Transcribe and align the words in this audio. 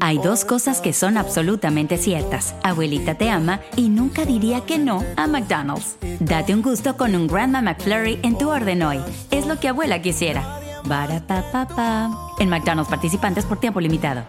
Hay 0.00 0.18
dos 0.18 0.44
cosas 0.44 0.80
que 0.80 0.92
son 0.92 1.16
absolutamente 1.16 1.96
ciertas. 1.96 2.54
Abuelita 2.62 3.14
te 3.14 3.30
ama 3.30 3.60
y 3.76 3.88
nunca 3.88 4.24
diría 4.24 4.62
que 4.62 4.78
no 4.78 5.04
a 5.16 5.26
McDonald's. 5.26 5.96
Date 6.20 6.54
un 6.54 6.62
gusto 6.62 6.96
con 6.96 7.14
un 7.14 7.26
Grandma 7.26 7.62
McFlurry 7.62 8.18
en 8.22 8.38
tu 8.38 8.50
orden 8.50 8.82
hoy. 8.82 8.98
Es 9.30 9.46
lo 9.46 9.60
que 9.60 9.68
abuela 9.68 10.02
quisiera. 10.02 10.60
En 12.38 12.48
McDonald's 12.48 12.90
participantes 12.90 13.44
por 13.44 13.60
tiempo 13.60 13.80
limitado. 13.80 14.24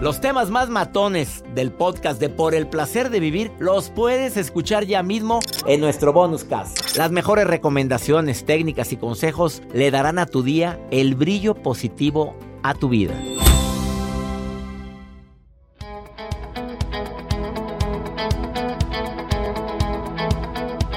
Los 0.00 0.20
temas 0.20 0.50
más 0.50 0.68
matones 0.68 1.44
del 1.54 1.70
podcast 1.70 2.20
de 2.20 2.28
Por 2.28 2.54
el 2.54 2.66
placer 2.66 3.10
de 3.10 3.20
vivir 3.20 3.52
los 3.58 3.90
puedes 3.90 4.36
escuchar 4.36 4.84
ya 4.84 5.02
mismo 5.02 5.40
en 5.66 5.80
nuestro 5.80 6.12
bonus 6.12 6.44
cast. 6.44 6.96
Las 6.96 7.10
mejores 7.10 7.46
recomendaciones, 7.46 8.44
técnicas 8.44 8.92
y 8.92 8.96
consejos 8.96 9.62
le 9.72 9.90
darán 9.90 10.18
a 10.18 10.26
tu 10.26 10.42
día 10.42 10.80
el 10.90 11.14
brillo 11.14 11.54
positivo 11.54 12.36
a 12.62 12.74
tu 12.74 12.88
vida. 12.88 13.14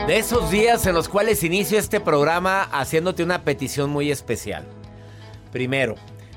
De 0.07 0.17
esos 0.17 0.49
días 0.49 0.85
en 0.85 0.95
los 0.95 1.09
cuales 1.09 1.43
inicio 1.43 1.77
este 1.77 1.99
programa 1.99 2.61
haciéndote 2.61 3.23
una 3.23 3.43
petición 3.43 3.89
muy 3.89 4.09
especial. 4.09 4.63
Primero, 5.51 5.95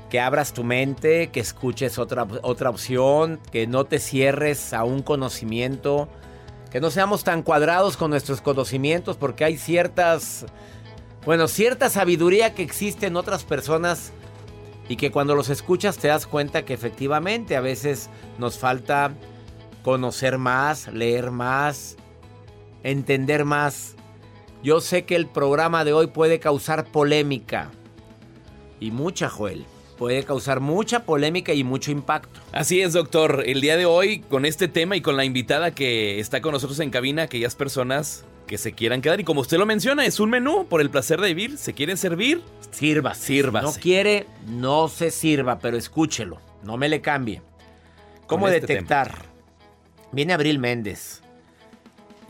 que 0.09 0.19
abras 0.19 0.51
tu 0.51 0.65
mente, 0.65 1.29
que 1.29 1.39
escuches 1.39 1.97
otra, 1.97 2.27
otra 2.41 2.69
opción, 2.69 3.39
que 3.49 3.67
no 3.67 3.85
te 3.85 3.99
cierres 3.99 4.73
a 4.73 4.83
un 4.83 5.01
conocimiento, 5.01 6.09
que 6.69 6.81
no 6.81 6.91
seamos 6.91 7.23
tan 7.23 7.43
cuadrados 7.43 7.95
con 7.95 8.11
nuestros 8.11 8.41
conocimientos 8.41 9.15
porque 9.15 9.45
hay 9.45 9.57
ciertas, 9.57 10.45
bueno, 11.25 11.47
cierta 11.47 11.89
sabiduría 11.89 12.53
que 12.53 12.63
existe 12.63 13.07
en 13.07 13.15
otras 13.15 13.45
personas 13.45 14.11
y 14.89 14.97
que 14.97 15.11
cuando 15.11 15.33
los 15.33 15.47
escuchas 15.47 15.97
te 15.97 16.09
das 16.09 16.27
cuenta 16.27 16.65
que 16.65 16.73
efectivamente 16.73 17.55
a 17.55 17.61
veces 17.61 18.09
nos 18.37 18.59
falta 18.59 19.13
conocer 19.81 20.37
más, 20.37 20.89
leer 20.89 21.31
más, 21.31 21.95
entender 22.83 23.45
más. 23.45 23.95
Yo 24.63 24.81
sé 24.81 25.05
que 25.05 25.15
el 25.15 25.27
programa 25.27 25.83
de 25.83 25.93
hoy 25.93 26.07
puede 26.07 26.39
causar 26.39 26.85
polémica. 26.85 27.71
Y 28.79 28.91
mucha, 28.91 29.29
Joel. 29.29 29.65
Puede 29.97 30.23
causar 30.23 30.61
mucha 30.61 31.05
polémica 31.05 31.53
y 31.53 31.63
mucho 31.63 31.91
impacto. 31.91 32.39
Así 32.51 32.81
es, 32.81 32.93
doctor. 32.93 33.43
El 33.45 33.61
día 33.61 33.77
de 33.77 33.85
hoy, 33.85 34.21
con 34.21 34.45
este 34.45 34.67
tema 34.67 34.95
y 34.95 35.01
con 35.01 35.15
la 35.15 35.25
invitada 35.25 35.71
que 35.71 36.19
está 36.19 36.41
con 36.41 36.53
nosotros 36.53 36.79
en 36.79 36.89
cabina, 36.89 37.23
aquellas 37.23 37.55
personas 37.55 38.25
que 38.47 38.57
se 38.57 38.73
quieran 38.73 39.01
quedar. 39.01 39.19
Y 39.19 39.23
como 39.23 39.41
usted 39.41 39.57
lo 39.57 39.65
menciona, 39.65 40.05
es 40.05 40.19
un 40.19 40.31
menú 40.31 40.65
por 40.67 40.81
el 40.81 40.89
placer 40.89 41.21
de 41.21 41.27
vivir. 41.33 41.57
¿Se 41.57 41.73
quieren 41.73 41.97
servir? 41.97 42.41
Sirva, 42.71 43.13
sirva. 43.13 43.61
No 43.61 43.73
quiere, 43.73 44.25
no 44.47 44.87
se 44.87 45.11
sirva, 45.11 45.59
pero 45.59 45.77
escúchelo. 45.77 46.39
No 46.63 46.77
me 46.77 46.89
le 46.89 47.01
cambie. 47.01 47.41
¿Cómo 48.27 48.47
este 48.47 48.61
detectar? 48.61 49.25
Viene 50.11 50.33
Abril 50.33 50.57
Méndez. 50.57 51.20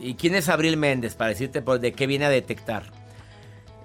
¿Y 0.02 0.14
quién 0.14 0.34
es 0.34 0.48
Abril 0.48 0.76
Méndez? 0.76 1.14
Para 1.14 1.30
decirte 1.30 1.60
de 1.60 1.92
qué 1.92 2.08
viene 2.08 2.24
a 2.24 2.30
detectar. 2.30 2.82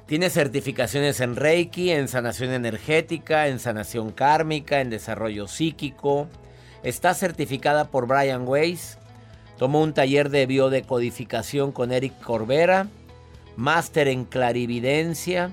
Tiene 0.07 0.31
certificaciones 0.31 1.19
en 1.19 1.35
Reiki, 1.35 1.91
en 1.91 2.07
sanación 2.07 2.51
energética, 2.53 3.47
en 3.47 3.59
sanación 3.59 4.11
kármica, 4.11 4.81
en 4.81 4.89
desarrollo 4.89 5.47
psíquico. 5.47 6.27
Está 6.81 7.13
certificada 7.13 7.91
por 7.91 8.07
Brian 8.07 8.47
Weiss. 8.47 8.97
Tomó 9.59 9.81
un 9.81 9.93
taller 9.93 10.29
de 10.29 10.47
biodecodificación 10.47 11.71
con 11.71 11.91
Eric 11.91 12.19
Corbera. 12.19 12.87
Máster 13.55 14.07
en 14.07 14.25
clarividencia. 14.25 15.51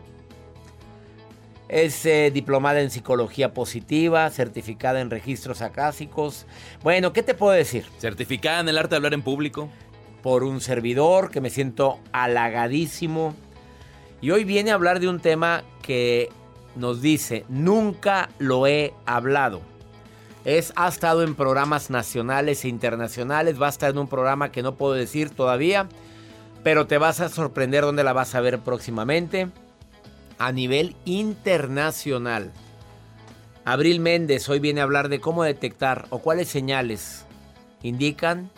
Es 1.68 2.06
eh, 2.06 2.30
diplomada 2.32 2.80
en 2.80 2.90
psicología 2.90 3.52
positiva, 3.52 4.30
certificada 4.30 5.00
en 5.00 5.10
registros 5.10 5.60
acásicos. 5.60 6.46
Bueno, 6.82 7.12
¿qué 7.12 7.22
te 7.22 7.34
puedo 7.34 7.52
decir? 7.52 7.84
Certificada 7.98 8.60
en 8.60 8.68
el 8.70 8.78
arte 8.78 8.90
de 8.90 8.96
hablar 8.96 9.14
en 9.14 9.22
público 9.22 9.68
por 10.24 10.42
un 10.42 10.62
servidor 10.62 11.30
que 11.30 11.42
me 11.42 11.50
siento 11.50 12.00
halagadísimo. 12.10 13.34
Y 14.22 14.30
hoy 14.30 14.44
viene 14.44 14.70
a 14.70 14.74
hablar 14.74 14.98
de 14.98 15.06
un 15.10 15.20
tema 15.20 15.64
que 15.82 16.30
nos 16.76 17.02
dice, 17.02 17.44
nunca 17.50 18.30
lo 18.38 18.66
he 18.66 18.94
hablado. 19.04 19.60
Es, 20.46 20.72
ha 20.76 20.88
estado 20.88 21.24
en 21.24 21.34
programas 21.34 21.90
nacionales 21.90 22.64
e 22.64 22.68
internacionales, 22.68 23.60
va 23.60 23.66
a 23.66 23.68
estar 23.68 23.90
en 23.90 23.98
un 23.98 24.08
programa 24.08 24.50
que 24.50 24.62
no 24.62 24.76
puedo 24.76 24.94
decir 24.94 25.28
todavía, 25.28 25.90
pero 26.62 26.86
te 26.86 26.96
vas 26.96 27.20
a 27.20 27.28
sorprender 27.28 27.84
dónde 27.84 28.02
la 28.02 28.14
vas 28.14 28.34
a 28.34 28.40
ver 28.40 28.60
próximamente. 28.60 29.50
A 30.38 30.52
nivel 30.52 30.96
internacional. 31.04 32.50
Abril 33.66 34.00
Méndez 34.00 34.48
hoy 34.48 34.58
viene 34.58 34.80
a 34.80 34.84
hablar 34.84 35.10
de 35.10 35.20
cómo 35.20 35.44
detectar 35.44 36.06
o 36.08 36.20
cuáles 36.20 36.48
señales 36.48 37.26
indican 37.82 38.50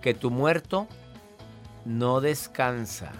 que 0.00 0.14
tu 0.14 0.30
muerto 0.30 0.86
no 1.84 2.20
descansa. 2.20 3.12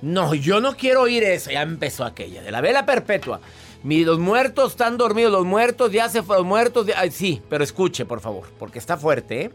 No, 0.00 0.34
yo 0.34 0.60
no 0.60 0.76
quiero 0.76 1.02
oír 1.02 1.22
eso. 1.22 1.50
Ya 1.50 1.62
empezó 1.62 2.04
aquella, 2.04 2.42
de 2.42 2.50
la 2.50 2.60
vela 2.60 2.84
perpetua. 2.84 3.40
los 3.84 4.18
muertos 4.18 4.72
están 4.72 4.98
dormidos, 4.98 5.32
los 5.32 5.46
muertos 5.46 5.92
ya 5.92 6.08
se 6.08 6.22
fueron, 6.22 6.46
muertos. 6.46 6.86
sí, 7.10 7.42
pero 7.48 7.62
escuche, 7.62 8.04
por 8.04 8.20
favor, 8.20 8.48
porque 8.58 8.78
está 8.78 8.96
fuerte, 8.96 9.42
¿eh? 9.42 9.50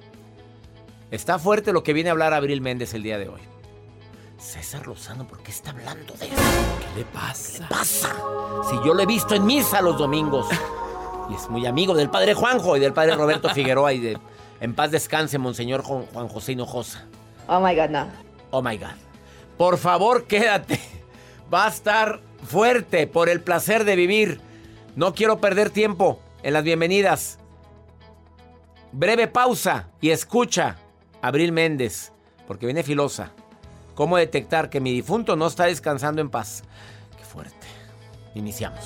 Está 1.11 1.39
fuerte 1.39 1.71
lo 1.71 1.83
que 1.83 1.93
viene 1.93 2.09
a 2.09 2.13
hablar 2.13 2.33
Abril 2.33 2.61
Méndez 2.61 2.93
el 2.93 3.03
día 3.03 3.17
de 3.17 3.29
hoy. 3.29 3.41
César 4.37 4.85
Lozano, 4.85 5.27
¿por 5.27 5.39
qué 5.39 5.51
está 5.51 5.71
hablando 5.71 6.13
de 6.15 6.27
eso? 6.27 6.35
¿Qué 6.35 6.99
le 6.99 7.05
pasa? 7.05 7.53
¿Qué 7.53 7.59
le 7.63 7.69
pasa? 7.69 8.15
Si 8.69 8.75
yo 8.85 8.93
lo 8.93 9.01
he 9.01 9.05
visto 9.05 9.33
en 9.33 9.45
misa 9.45 9.81
los 9.81 9.97
domingos. 9.97 10.47
Y 11.29 11.33
es 11.33 11.49
muy 11.49 11.65
amigo 11.65 11.93
del 11.93 12.09
padre 12.09 12.33
Juanjo 12.33 12.77
y 12.77 12.79
del 12.79 12.93
padre 12.93 13.13
Roberto 13.15 13.49
Figueroa 13.53 13.91
y 13.91 13.99
de 13.99 14.17
en 14.59 14.73
paz 14.73 14.91
descanse, 14.91 15.37
Monseñor 15.37 15.81
Juan 15.83 16.27
José 16.27 16.53
Hinojosa. 16.53 17.05
Oh 17.47 17.59
my 17.59 17.75
God, 17.75 17.89
no. 17.89 18.07
Oh 18.51 18.61
my 18.61 18.77
God. 18.77 18.95
Por 19.57 19.77
favor, 19.77 20.25
quédate. 20.25 20.79
Va 21.53 21.65
a 21.65 21.69
estar 21.69 22.19
fuerte 22.43 23.07
por 23.07 23.29
el 23.29 23.41
placer 23.41 23.83
de 23.85 23.95
vivir. 23.95 24.41
No 24.95 25.13
quiero 25.13 25.39
perder 25.39 25.69
tiempo 25.69 26.19
en 26.43 26.53
las 26.53 26.63
bienvenidas. 26.63 27.39
Breve 28.91 29.27
pausa 29.27 29.87
y 30.01 30.09
escucha 30.09 30.77
Abril 31.21 31.51
Méndez, 31.51 32.11
porque 32.47 32.65
viene 32.65 32.83
filosa. 32.83 33.31
¿Cómo 33.95 34.17
detectar 34.17 34.69
que 34.69 34.79
mi 34.79 34.91
difunto 34.91 35.35
no 35.35 35.47
está 35.47 35.65
descansando 35.65 36.21
en 36.21 36.29
paz? 36.29 36.63
Qué 37.17 37.23
fuerte. 37.23 37.67
Iniciamos. 38.35 38.85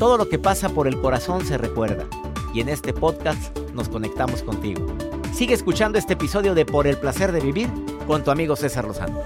Todo 0.00 0.16
lo 0.16 0.30
que 0.30 0.38
pasa 0.38 0.70
por 0.70 0.88
el 0.88 0.98
corazón 0.98 1.44
se 1.44 1.58
recuerda. 1.58 2.06
Y 2.54 2.62
en 2.62 2.70
este 2.70 2.94
podcast 2.94 3.54
nos 3.74 3.90
conectamos 3.90 4.42
contigo. 4.42 4.86
Sigue 5.34 5.52
escuchando 5.52 5.98
este 5.98 6.14
episodio 6.14 6.54
de 6.54 6.64
Por 6.64 6.86
el 6.86 6.96
placer 6.96 7.32
de 7.32 7.40
vivir 7.40 7.68
con 8.06 8.24
tu 8.24 8.30
amigo 8.30 8.56
César 8.56 8.86
Lozano. 8.86 9.20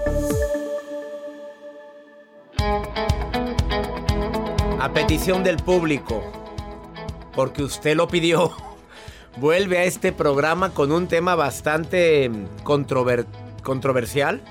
A 4.81 4.91
petición 4.93 5.45
del 5.45 5.55
público, 5.55 6.21
porque 7.33 7.63
usted 7.63 7.95
lo 7.95 8.09
pidió, 8.09 8.51
vuelve 9.37 9.77
a 9.77 9.85
este 9.85 10.11
programa 10.11 10.71
con 10.73 10.91
un 10.91 11.07
tema 11.07 11.35
bastante 11.35 12.29
controver- 12.65 13.27
controversial. 13.63 14.41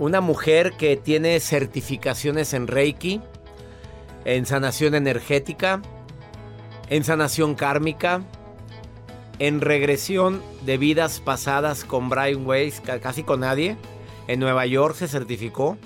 Una 0.00 0.20
mujer 0.20 0.72
que 0.72 0.96
tiene 0.96 1.38
certificaciones 1.38 2.52
en 2.52 2.66
Reiki, 2.66 3.20
en 4.24 4.46
sanación 4.46 4.94
energética, 4.94 5.80
en 6.88 7.04
sanación 7.04 7.54
kármica, 7.54 8.22
en 9.38 9.60
regresión 9.60 10.42
de 10.66 10.76
vidas 10.76 11.20
pasadas 11.20 11.84
con 11.84 12.08
Brian 12.10 12.46
Weiss, 12.46 12.80
ca- 12.80 13.00
casi 13.00 13.22
con 13.22 13.40
nadie. 13.40 13.76
En 14.28 14.38
Nueva 14.40 14.66
York 14.66 14.94
se 14.96 15.08
certificó. 15.08 15.76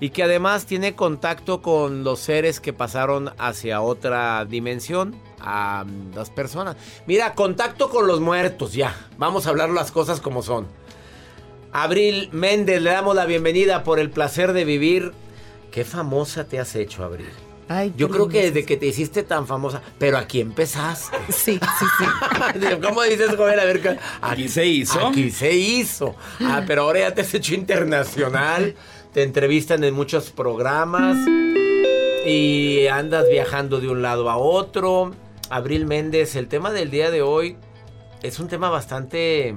Y 0.00 0.10
que 0.10 0.24
además 0.24 0.66
tiene 0.66 0.94
contacto 0.94 1.62
con 1.62 2.04
los 2.04 2.20
seres 2.20 2.60
que 2.60 2.72
pasaron 2.72 3.30
hacia 3.38 3.80
otra 3.80 4.44
dimensión, 4.44 5.14
a 5.40 5.84
las 6.14 6.30
personas. 6.30 6.76
Mira, 7.06 7.34
contacto 7.34 7.88
con 7.88 8.06
los 8.06 8.20
muertos, 8.20 8.74
ya. 8.74 8.94
Vamos 9.18 9.46
a 9.46 9.50
hablar 9.50 9.70
las 9.70 9.92
cosas 9.92 10.20
como 10.20 10.42
son. 10.42 10.66
Abril 11.72 12.28
Méndez, 12.32 12.82
le 12.82 12.90
damos 12.90 13.14
la 13.16 13.24
bienvenida 13.24 13.82
por 13.84 13.98
el 13.98 14.10
placer 14.10 14.52
de 14.52 14.64
vivir. 14.64 15.12
Qué 15.74 15.84
famosa 15.84 16.44
te 16.44 16.60
has 16.60 16.76
hecho, 16.76 17.02
Abril. 17.02 17.26
Ay, 17.68 17.92
Yo 17.96 18.08
creo 18.08 18.28
que 18.28 18.42
desde 18.42 18.64
que 18.64 18.76
te 18.76 18.86
hiciste 18.86 19.24
tan 19.24 19.44
famosa, 19.48 19.82
pero 19.98 20.18
aquí 20.18 20.40
empezaste. 20.40 21.16
Sí, 21.30 21.58
sí, 21.78 21.86
sí. 21.98 22.76
¿Cómo 22.82 23.02
dices, 23.02 23.34
joven? 23.34 23.58
A 23.58 23.64
ver, 23.64 23.82
¿qué- 23.82 23.98
Aquí 24.22 24.48
se 24.48 24.64
hizo. 24.66 25.08
Aquí 25.08 25.32
se 25.32 25.52
hizo. 25.52 26.14
Ah, 26.40 26.62
pero 26.64 26.82
ahora 26.82 27.00
ya 27.00 27.14
te 27.14 27.22
has 27.22 27.34
hecho 27.34 27.54
internacional. 27.56 28.76
Te 29.12 29.24
entrevistan 29.24 29.82
en 29.82 29.94
muchos 29.94 30.30
programas. 30.30 31.16
Y 32.24 32.86
andas 32.86 33.28
viajando 33.28 33.80
de 33.80 33.88
un 33.88 34.00
lado 34.00 34.30
a 34.30 34.36
otro. 34.36 35.10
Abril 35.50 35.86
Méndez, 35.86 36.36
el 36.36 36.46
tema 36.46 36.70
del 36.70 36.90
día 36.92 37.10
de 37.10 37.22
hoy 37.22 37.56
es 38.22 38.38
un 38.38 38.46
tema 38.46 38.70
bastante. 38.70 39.56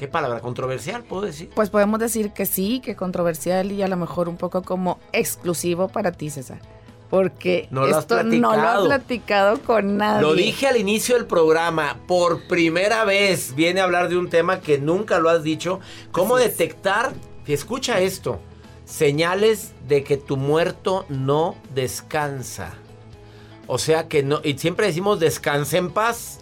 ¿Qué 0.00 0.08
palabra? 0.08 0.40
Controversial, 0.40 1.02
puedo 1.02 1.24
decir. 1.24 1.50
Pues 1.54 1.68
podemos 1.68 2.00
decir 2.00 2.32
que 2.32 2.46
sí, 2.46 2.80
que 2.80 2.96
controversial 2.96 3.70
y 3.70 3.82
a 3.82 3.86
lo 3.86 3.98
mejor 3.98 4.30
un 4.30 4.38
poco 4.38 4.62
como 4.62 4.98
exclusivo 5.12 5.88
para 5.88 6.10
ti, 6.10 6.30
César. 6.30 6.58
Porque 7.10 7.68
No 7.70 7.84
esto 7.84 8.22
no 8.22 8.56
lo 8.56 8.62
has 8.62 8.86
platicado. 8.86 9.60
con 9.60 9.98
nadie. 9.98 10.22
Lo 10.22 10.32
dije 10.32 10.68
al 10.68 10.78
inicio 10.78 11.16
del 11.16 11.26
programa, 11.26 11.98
por 12.06 12.48
primera 12.48 13.04
vez 13.04 13.54
viene 13.54 13.80
a 13.80 13.84
hablar 13.84 14.08
de 14.08 14.16
un 14.16 14.30
tema 14.30 14.60
que 14.60 14.78
nunca 14.78 15.18
lo 15.18 15.28
has 15.28 15.42
dicho, 15.42 15.80
cómo 16.12 16.36
Así 16.36 16.46
es. 16.46 16.50
detectar, 16.56 17.12
y 17.46 17.52
escucha 17.52 18.00
esto, 18.00 18.40
señales 18.86 19.74
de 19.86 20.02
que 20.02 20.16
tu 20.16 20.38
muerto 20.38 21.04
no 21.10 21.56
descansa. 21.74 22.72
O 23.66 23.76
sea 23.76 24.08
que 24.08 24.22
no, 24.22 24.40
y 24.42 24.56
siempre 24.56 24.86
decimos 24.86 25.20
descanse 25.20 25.76
en 25.76 25.90
paz. 25.90 26.39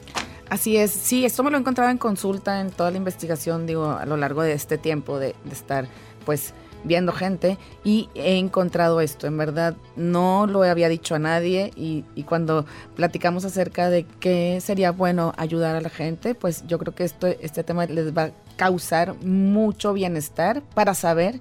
Así 0.50 0.78
es, 0.78 0.90
sí, 0.90 1.26
esto 1.26 1.42
me 1.42 1.50
lo 1.50 1.58
he 1.58 1.60
encontrado 1.60 1.90
en 1.90 1.98
consulta 1.98 2.60
en 2.60 2.70
toda 2.70 2.90
la 2.90 2.96
investigación, 2.96 3.66
digo, 3.66 3.90
a 3.90 4.06
lo 4.06 4.16
largo 4.16 4.42
de 4.42 4.54
este 4.54 4.78
tiempo 4.78 5.18
de, 5.18 5.34
estar, 5.52 5.86
pues, 6.24 6.54
viendo 6.84 7.12
gente 7.12 7.58
y 7.84 8.08
he 8.14 8.38
encontrado 8.38 9.00
esto, 9.00 9.26
en 9.26 9.36
verdad, 9.36 9.76
no 9.96 10.46
lo 10.46 10.62
había 10.62 10.88
dicho 10.88 11.14
a 11.14 11.18
nadie 11.18 11.70
y, 11.76 12.04
cuando 12.22 12.64
platicamos 12.96 13.44
acerca 13.44 13.90
de 13.90 14.06
qué 14.20 14.60
sería 14.62 14.90
bueno 14.90 15.34
ayudar 15.36 15.76
a 15.76 15.80
la 15.80 15.90
gente, 15.90 16.34
pues 16.34 16.66
yo 16.66 16.78
creo 16.78 16.94
que 16.94 17.04
esto, 17.04 17.26
este 17.26 17.62
tema 17.62 17.84
les 17.86 18.16
va 18.16 18.24
a 18.24 18.30
causar 18.56 19.14
mucho 19.24 19.92
bienestar 19.92 20.62
para 20.74 20.94
saber 20.94 21.40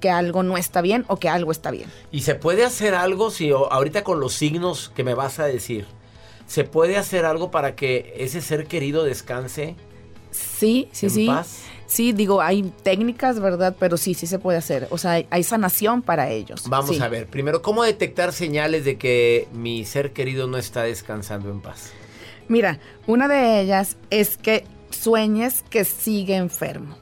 que 0.00 0.10
algo 0.10 0.42
no 0.42 0.56
está 0.56 0.80
bien 0.80 1.04
o 1.06 1.16
que 1.16 1.28
algo 1.28 1.52
está 1.52 1.70
bien. 1.70 1.88
Y 2.10 2.22
se 2.22 2.34
puede 2.34 2.64
hacer 2.64 2.94
algo 2.94 3.30
si 3.30 3.50
ahorita 3.50 4.02
con 4.02 4.20
los 4.20 4.32
signos 4.32 4.90
que 4.96 5.04
me 5.04 5.14
vas 5.14 5.38
a 5.38 5.44
decir, 5.44 5.86
se 6.52 6.64
puede 6.64 6.98
hacer 6.98 7.24
algo 7.24 7.50
para 7.50 7.74
que 7.74 8.12
ese 8.18 8.42
ser 8.42 8.66
querido 8.66 9.04
descanse 9.04 9.74
Sí, 10.30 10.86
sí, 10.92 11.06
en 11.06 11.10
sí. 11.10 11.26
paz. 11.26 11.62
Sí, 11.86 12.12
digo, 12.12 12.42
hay 12.42 12.62
técnicas, 12.82 13.40
¿verdad? 13.40 13.74
Pero 13.80 13.96
sí, 13.96 14.12
sí 14.12 14.26
se 14.26 14.38
puede 14.38 14.58
hacer. 14.58 14.86
O 14.90 14.98
sea, 14.98 15.24
hay, 15.30 15.42
sanación 15.42 16.02
para 16.02 16.28
ellos. 16.28 16.64
Vamos 16.68 16.94
Sí. 16.96 17.02
a 17.02 17.08
ver, 17.08 17.26
primero, 17.26 17.62
¿cómo 17.62 17.82
detectar 17.84 18.34
señales 18.34 18.84
de 18.84 18.98
que 18.98 19.48
mi 19.54 19.86
ser 19.86 20.12
querido 20.12 20.46
no 20.46 20.58
está 20.58 20.82
descansando 20.82 21.50
en 21.50 21.62
paz? 21.62 21.90
Mira, 22.48 22.80
una 23.06 23.28
de 23.28 23.60
ellas 23.62 23.96
es 24.10 24.36
que 24.36 24.64
sueñes 24.90 25.64
que 25.70 25.84
sigue 25.86 26.36
enfermo. 26.36 26.96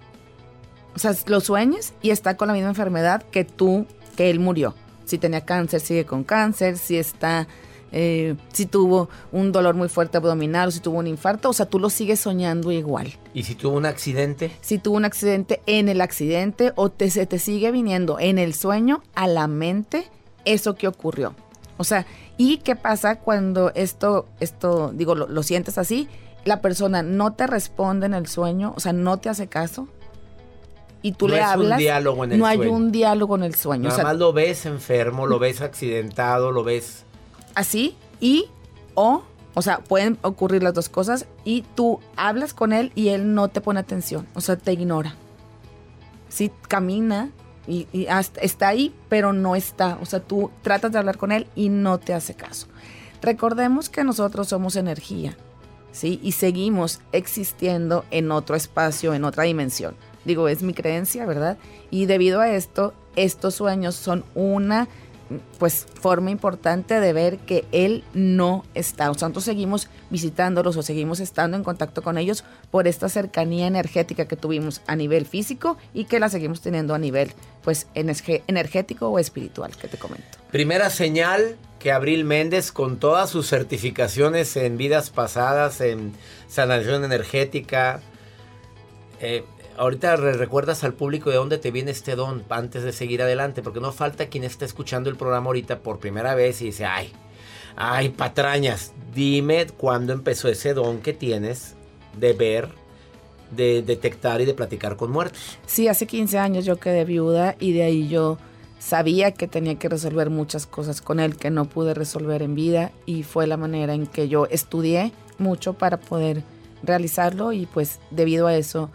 O 0.94 1.00
sea, 1.00 1.12
lo 1.26 1.41
sueñes 1.41 1.93
y 2.03 2.11
está 2.11 2.37
con 2.37 2.46
la 2.46 2.55
misma 2.55 2.69
enfermedad 2.69 3.25
que 3.32 3.44
tú, 3.44 3.85
que 4.17 4.31
él 4.31 4.38
murió. 4.38 4.76
Si 5.06 5.19
tenía 5.19 5.44
cáncer, 5.44 5.81
sigue 5.81 6.05
con 6.05 6.23
cáncer. 6.23 6.79
Si 6.79 6.96
está, 6.96 7.49
eh, 7.92 8.37
si 8.52 8.66
tuvo 8.66 9.08
un 9.32 9.52
dolor 9.52 9.75
muy 9.75 9.88
fuerte 9.88 10.16
abdominal 10.16 10.69
o 10.69 10.70
si 10.70 10.81
tuvo 10.81 10.98
un 10.98 11.06
infarto, 11.06 11.48
o 11.48 11.52
sea, 11.52 11.66
tú 11.66 11.78
lo 11.78 11.90
sigues 11.90 12.20
soñando 12.20 12.70
igual. 12.72 13.12
¿Y 13.34 13.42
si 13.44 13.54
tuvo 13.54 13.76
un 13.76 13.87
accidente? 13.87 14.50
si 14.60 14.78
tuvo 14.78 14.96
un 14.96 15.04
accidente 15.04 15.60
en 15.66 15.88
el 15.88 16.00
accidente 16.00 16.72
o 16.76 16.88
te, 16.90 17.10
se 17.10 17.26
te 17.26 17.38
sigue 17.38 17.70
viniendo 17.70 18.19
en 18.20 18.38
el 18.38 18.54
sueño 18.54 19.02
a 19.14 19.26
la 19.26 19.46
mente 19.46 20.08
eso 20.44 20.75
que 20.75 20.88
ocurrió. 20.88 21.34
O 21.76 21.84
sea, 21.84 22.06
¿y 22.37 22.58
qué 22.58 22.76
pasa 22.76 23.19
cuando 23.20 23.72
esto, 23.75 24.26
esto 24.40 24.93
digo, 24.94 25.14
lo, 25.14 25.26
lo 25.28 25.43
sientes 25.43 25.78
así? 25.78 26.08
La 26.44 26.60
persona 26.60 27.02
no 27.02 27.32
te 27.32 27.46
responde 27.46 28.06
en 28.06 28.14
el 28.14 28.26
sueño, 28.26 28.72
o 28.76 28.81
sea, 28.81 28.93
no 28.93 29.19
te 29.19 29.28
hace 29.28 29.46
caso. 29.48 29.88
Y 31.02 31.12
tú 31.12 31.28
No 31.28 31.34
le 31.34 31.40
es 31.40 31.46
un 31.46 31.52
hablas. 31.52 31.78
diálogo 31.78 32.25
en 32.25 32.32
el 32.32 32.38
no 32.38 32.46
hay 32.46 32.58
sueño. 32.58 32.72
un 32.72 32.93
diálogo 32.93 33.36
en 33.36 33.43
el 33.44 33.54
sueño. 33.54 33.84
Nada 33.84 33.94
o 33.94 33.96
sea, 33.96 34.04
más 34.04 34.16
lo 34.19 34.32
ves 34.34 34.66
enfermo, 34.66 35.26
lo 35.26 35.38
ves 35.38 35.60
accidentado, 35.62 36.52
lo 36.52 36.62
ves... 36.64 37.04
así 37.55 37.97
y 38.20 38.47
o 38.94 39.23
o 39.55 39.62
sea 39.62 39.79
pueden 39.79 40.19
ocurrir 40.23 40.62
las 40.62 40.75
dos 40.75 40.88
cosas 40.88 41.26
y 41.44 41.62
tú 41.75 42.00
hablas 42.17 42.55
con 42.55 42.73
él 42.73 42.93
y 42.94 43.08
él 43.08 43.35
no 43.35 43.49
te 43.49 43.61
pone 43.61 43.81
atención 43.81 44.26
o 44.35 44.41
sea 44.41 44.56
te 44.56 44.73
ignora. 44.73 45.14
Sí 46.29 46.50
camina 46.69 47.31
y, 47.67 47.87
está 48.41 48.69
ahí 48.69 48.94
pero 49.08 49.32
no 49.32 49.56
está. 49.56 49.99
O 50.00 50.06
sea 50.06 50.20
tú 50.20 50.50
tratas 50.62 50.93
de 50.93 50.99
hablar 50.99 51.19
con 51.19 51.32
él 51.32 51.46
y 51.55 51.69
no 51.69 51.98
te 51.98 52.15
hace 52.15 52.34
caso. 52.34 52.67
Recordemos 53.22 53.89
que 53.89 54.05
nosotros 54.05 54.48
somos 54.48 54.77
energía 54.77 55.36
sí 55.93 56.20
y 56.22 56.32
seguimos 56.32 57.01
existiendo 57.13 58.05
en 58.10 58.31
otro 58.31 58.56
espacio 58.56 59.15
en 59.15 59.24
otra 59.24 59.44
dimensión. 59.44 59.94
Digo 60.24 60.48
es 60.48 60.63
mi 60.63 60.74
creencia 60.74 61.27
verdad 61.27 61.58
y 61.91 62.06
debido 62.06 62.41
a 62.41 62.51
esto 62.51 62.94
estos 63.17 63.55
sueños 63.55 63.94
son 63.94 64.24
una 64.34 64.89
pues 65.58 65.87
forma 66.01 66.31
importante 66.31 67.01
de 67.01 67.13
ver 67.13 67.39
que 67.39 67.65
él 67.72 68.05
no 68.15 68.65
está. 68.75 69.10
O 69.10 69.15
sea, 69.15 69.29
nosotros 69.29 69.44
seguimos 69.44 69.89
visitándolos 70.10 70.77
o 70.77 70.82
seguimos 70.82 71.20
estando 71.20 71.56
en 71.56 71.65
contacto 71.65 72.03
con 72.03 72.19
ellos 72.19 72.44
por 72.70 72.89
esta 72.89 73.08
cercanía 73.08 73.67
energética 73.67 74.27
que 74.27 74.37
tuvimos 74.37 74.81
a 74.87 74.96
nivel 74.96 75.27
físico 75.27 75.77
y 75.94 76.05
que 76.05 76.20
la 76.20 76.29
seguimos 76.29 76.60
teniendo 76.60 76.94
a 76.94 76.99
nivel 76.99 77.32
pues 77.63 77.87
energético 77.94 79.08
o 79.08 79.19
espiritual 79.19 79.77
que 79.77 79.89
te 79.89 79.99
comento. 79.99 80.39
Primera 80.51 80.91
señal 80.91 81.56
que 81.79 81.93
Abril 81.93 82.25
Méndez, 82.25 82.72
con 82.72 82.99
todas 82.99 83.31
sus 83.31 83.49
certificaciones 83.49 84.56
en 84.56 84.77
vidas 84.77 85.10
pasadas, 85.10 85.81
en 85.81 86.13
sanación 86.49 87.05
energética, 87.05 88.03
eh, 89.20 89.44
ahorita 89.81 90.17
re- 90.17 90.34
recuerdas 90.34 90.84
al 90.84 90.94
público 90.94 91.31
de 91.31 91.37
dónde 91.37 91.58
te 91.58 91.70
viene 91.70 91.91
este 91.91 92.15
don 92.15 92.44
antes 92.51 92.82
de 92.82 92.93
seguir 92.93 93.22
adelante, 93.22 93.63
porque 93.63 93.81
no 93.81 93.93
falta 93.93 94.27
quien 94.27 94.44
está 94.44 94.65
escuchando 94.65 95.10
el 95.10 95.17
programa 95.17 95.46
ahorita 95.46 95.81
por 95.81 95.99
primera 95.99 96.34
vez 96.34 96.60
y 96.63 96.67
dice, 96.67 96.84
ay, 96.84 97.13
ay, 97.77 98.10
patrañas, 98.10 98.93
dime 99.15 99.67
cuándo 99.77 100.13
empezó 100.13 100.49
ese 100.49 100.75
don 100.75 100.99
que 101.01 101.13
tienes 101.13 101.75
de 102.19 102.32
ver, 102.34 102.69
de 103.51 103.82
detectar 103.82 104.41
y 104.41 104.44
de 104.44 104.55
platicar 104.55 104.96
con 104.96 105.10
muertos. 105.10 105.58
Sí, 105.67 105.89
hace 105.89 106.06
15 106.06 106.39
años 106.39 106.65
yo 106.65 106.77
quedé 106.79 107.05
viuda 107.05 107.56
y 107.58 107.72
de 107.72 107.82
ahí 107.82 108.08
yo 108.08 108.39
sabía 108.79 109.32
que 109.32 109.46
tenía 109.49 109.77
que 109.79 109.89
resolver 109.89 110.31
muchas 110.31 110.67
cosas 110.67 111.01
con 111.03 111.20
él 111.20 111.37
que 111.37 111.51
no 111.51 111.65
pude 111.67 111.94
resolver 111.94 112.43
en 112.43 112.55
vida 112.55 112.93
y 113.06 113.22
fue 113.22 113.46
la 113.46 113.56
manera 113.56 113.94
en 113.94 114.06
que 114.06 114.29
yo 114.29 114.46
estudié 114.46 115.13
mucho 115.39 115.75
para 115.75 115.99
poder 115.99 116.43
realizarlo 116.82 117.53
y 117.53 117.67
pues 117.67 117.99
debido 118.10 118.46
a 118.46 118.56
eso 118.56 118.91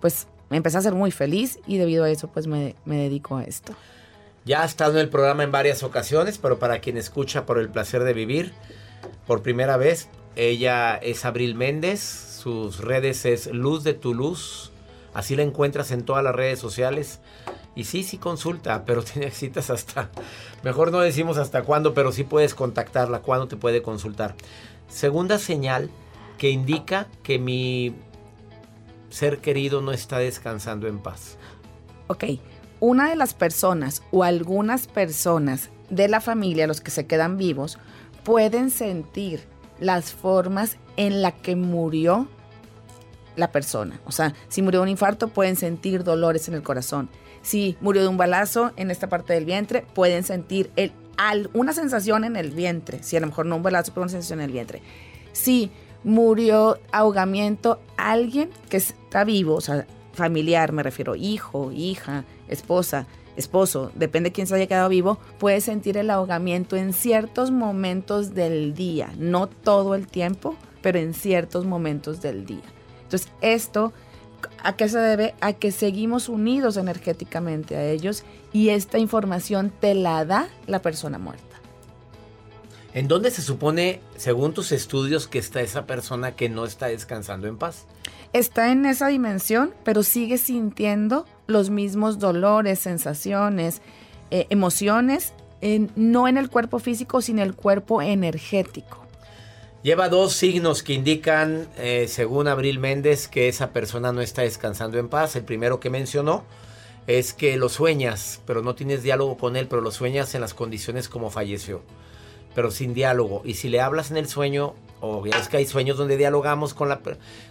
pues 0.00 0.26
me 0.48 0.56
empecé 0.56 0.78
a 0.78 0.82
ser 0.82 0.94
muy 0.94 1.10
feliz 1.10 1.58
y 1.66 1.78
debido 1.78 2.04
a 2.04 2.10
eso 2.10 2.28
pues 2.28 2.46
me, 2.46 2.74
me 2.84 2.96
dedico 2.96 3.36
a 3.36 3.44
esto. 3.44 3.74
Ya 4.44 4.62
ha 4.62 4.64
estado 4.64 4.92
en 4.92 4.98
el 4.98 5.08
programa 5.08 5.42
en 5.44 5.52
varias 5.52 5.82
ocasiones, 5.82 6.38
pero 6.38 6.58
para 6.58 6.80
quien 6.80 6.96
escucha 6.96 7.46
por 7.46 7.58
el 7.58 7.68
placer 7.68 8.04
de 8.04 8.14
vivir, 8.14 8.52
por 9.26 9.42
primera 9.42 9.76
vez, 9.76 10.08
ella 10.34 10.96
es 10.96 11.24
Abril 11.24 11.54
Méndez, 11.54 12.00
sus 12.00 12.78
redes 12.78 13.26
es 13.26 13.46
Luz 13.46 13.84
de 13.84 13.92
tu 13.94 14.14
Luz, 14.14 14.70
Así 15.12 15.36
la 15.36 15.42
encuentras 15.42 15.90
en 15.90 16.04
todas 16.04 16.22
las 16.22 16.34
redes 16.34 16.58
sociales. 16.58 17.20
Y 17.74 17.84
sí, 17.84 18.02
sí 18.02 18.18
consulta, 18.18 18.84
pero 18.84 19.02
te 19.04 19.20
necesitas 19.20 19.70
hasta, 19.70 20.10
mejor 20.62 20.92
no 20.92 21.00
decimos 21.00 21.38
hasta 21.38 21.62
cuándo, 21.62 21.94
pero 21.94 22.12
sí 22.12 22.24
puedes 22.24 22.54
contactarla, 22.54 23.20
cuándo 23.20 23.48
te 23.48 23.56
puede 23.56 23.82
consultar. 23.82 24.34
Segunda 24.88 25.38
señal 25.38 25.90
que 26.38 26.50
indica 26.50 27.06
que 27.22 27.38
mi 27.38 27.94
ser 29.10 29.38
querido 29.38 29.82
no 29.82 29.92
está 29.92 30.18
descansando 30.18 30.88
en 30.88 30.98
paz. 30.98 31.36
Ok, 32.06 32.24
una 32.80 33.10
de 33.10 33.16
las 33.16 33.34
personas 33.34 34.02
o 34.10 34.24
algunas 34.24 34.86
personas 34.86 35.70
de 35.90 36.08
la 36.08 36.20
familia, 36.20 36.66
los 36.66 36.80
que 36.80 36.90
se 36.90 37.06
quedan 37.06 37.36
vivos, 37.36 37.78
pueden 38.24 38.70
sentir 38.70 39.44
las 39.78 40.12
formas 40.12 40.76
en 40.96 41.22
la 41.22 41.32
que 41.32 41.56
murió 41.56 42.28
la 43.36 43.52
persona. 43.52 44.00
O 44.06 44.12
sea, 44.12 44.34
si 44.48 44.62
murió 44.62 44.80
de 44.80 44.84
un 44.84 44.90
infarto, 44.90 45.28
pueden 45.28 45.56
sentir 45.56 46.04
dolores 46.04 46.48
en 46.48 46.54
el 46.54 46.62
corazón. 46.62 47.08
Si 47.42 47.76
murió 47.80 48.02
de 48.02 48.08
un 48.08 48.16
balazo 48.16 48.72
en 48.76 48.90
esta 48.90 49.08
parte 49.08 49.32
del 49.32 49.44
vientre, 49.44 49.84
pueden 49.94 50.24
sentir 50.24 50.70
el, 50.76 50.92
una 51.54 51.72
sensación 51.72 52.24
en 52.24 52.36
el 52.36 52.50
vientre. 52.50 53.02
Si 53.02 53.16
a 53.16 53.20
lo 53.20 53.26
mejor 53.26 53.46
no 53.46 53.56
un 53.56 53.62
balazo, 53.62 53.92
pero 53.92 54.02
una 54.02 54.10
sensación 54.10 54.40
en 54.40 54.46
el 54.46 54.52
vientre. 54.52 54.82
Si 55.32 55.70
murió 56.04 56.78
ahogamiento, 56.92 57.80
alguien 57.96 58.50
que 58.68 58.78
está 58.78 59.24
vivo, 59.24 59.54
o 59.54 59.60
sea, 59.60 59.86
familiar, 60.12 60.72
me 60.72 60.82
refiero, 60.82 61.14
hijo, 61.14 61.72
hija, 61.72 62.24
esposa, 62.48 63.06
esposo, 63.36 63.90
depende 63.94 64.30
de 64.30 64.32
quién 64.32 64.46
se 64.46 64.54
haya 64.54 64.66
quedado 64.66 64.88
vivo, 64.88 65.18
puede 65.38 65.60
sentir 65.60 65.96
el 65.96 66.10
ahogamiento 66.10 66.76
en 66.76 66.92
ciertos 66.92 67.50
momentos 67.50 68.34
del 68.34 68.74
día, 68.74 69.12
no 69.18 69.48
todo 69.48 69.94
el 69.94 70.06
tiempo, 70.06 70.56
pero 70.82 70.98
en 70.98 71.14
ciertos 71.14 71.64
momentos 71.64 72.20
del 72.20 72.46
día. 72.46 72.62
Entonces, 73.02 73.30
esto, 73.40 73.92
¿a 74.62 74.76
qué 74.76 74.88
se 74.88 74.98
debe? 74.98 75.34
A 75.40 75.52
que 75.52 75.72
seguimos 75.72 76.28
unidos 76.28 76.76
energéticamente 76.76 77.76
a 77.76 77.84
ellos 77.84 78.24
y 78.52 78.70
esta 78.70 78.98
información 78.98 79.72
te 79.80 79.94
la 79.94 80.24
da 80.24 80.48
la 80.66 80.80
persona 80.80 81.18
muerta. 81.18 81.49
¿En 82.92 83.06
dónde 83.06 83.30
se 83.30 83.42
supone, 83.42 84.00
según 84.16 84.52
tus 84.52 84.72
estudios, 84.72 85.28
que 85.28 85.38
está 85.38 85.60
esa 85.60 85.86
persona 85.86 86.32
que 86.32 86.48
no 86.48 86.64
está 86.64 86.86
descansando 86.86 87.46
en 87.46 87.56
paz? 87.56 87.86
Está 88.32 88.72
en 88.72 88.84
esa 88.84 89.08
dimensión, 89.08 89.72
pero 89.84 90.02
sigue 90.02 90.38
sintiendo 90.38 91.26
los 91.46 91.70
mismos 91.70 92.18
dolores, 92.18 92.80
sensaciones, 92.80 93.80
eh, 94.30 94.46
emociones, 94.50 95.32
no 95.94 96.26
en 96.26 96.36
el 96.36 96.48
cuerpo 96.48 96.78
físico, 96.78 97.20
sino 97.20 97.42
en 97.42 97.48
el 97.48 97.54
cuerpo 97.54 98.02
energético. 98.02 99.00
Lleva 99.82 100.08
dos 100.08 100.34
signos 100.34 100.82
que 100.82 100.92
indican, 100.92 101.68
eh, 101.78 102.06
según 102.08 102.48
Abril 102.48 102.78
Méndez, 102.78 103.28
que 103.28 103.48
esa 103.48 103.70
persona 103.72 104.12
no 104.12 104.20
está 104.20 104.42
descansando 104.42 104.98
en 104.98 105.08
paz. 105.08 105.36
El 105.36 105.44
primero 105.44 105.80
que 105.80 105.90
mencionó 105.90 106.44
es 107.06 107.32
que 107.32 107.56
lo 107.56 107.68
sueñas, 107.68 108.40
pero 108.46 108.62
no 108.62 108.74
tienes 108.74 109.02
diálogo 109.02 109.38
con 109.38 109.56
él, 109.56 109.68
pero 109.68 109.80
lo 109.80 109.90
sueñas 109.90 110.34
en 110.34 110.42
las 110.42 110.54
condiciones 110.54 111.08
como 111.08 111.30
falleció, 111.30 111.82
pero 112.54 112.70
sin 112.70 112.94
diálogo. 112.94 113.42
Y 113.44 113.54
si 113.54 113.68
le 113.68 113.80
hablas 113.80 114.10
en 114.10 114.16
el 114.16 114.28
sueño, 114.28 114.74
o 115.00 115.24
es 115.26 115.48
que 115.48 115.58
hay 115.58 115.66
sueños 115.66 115.96
donde 115.96 116.16
dialogamos 116.16 116.74
con, 116.74 116.88
la, 116.88 117.00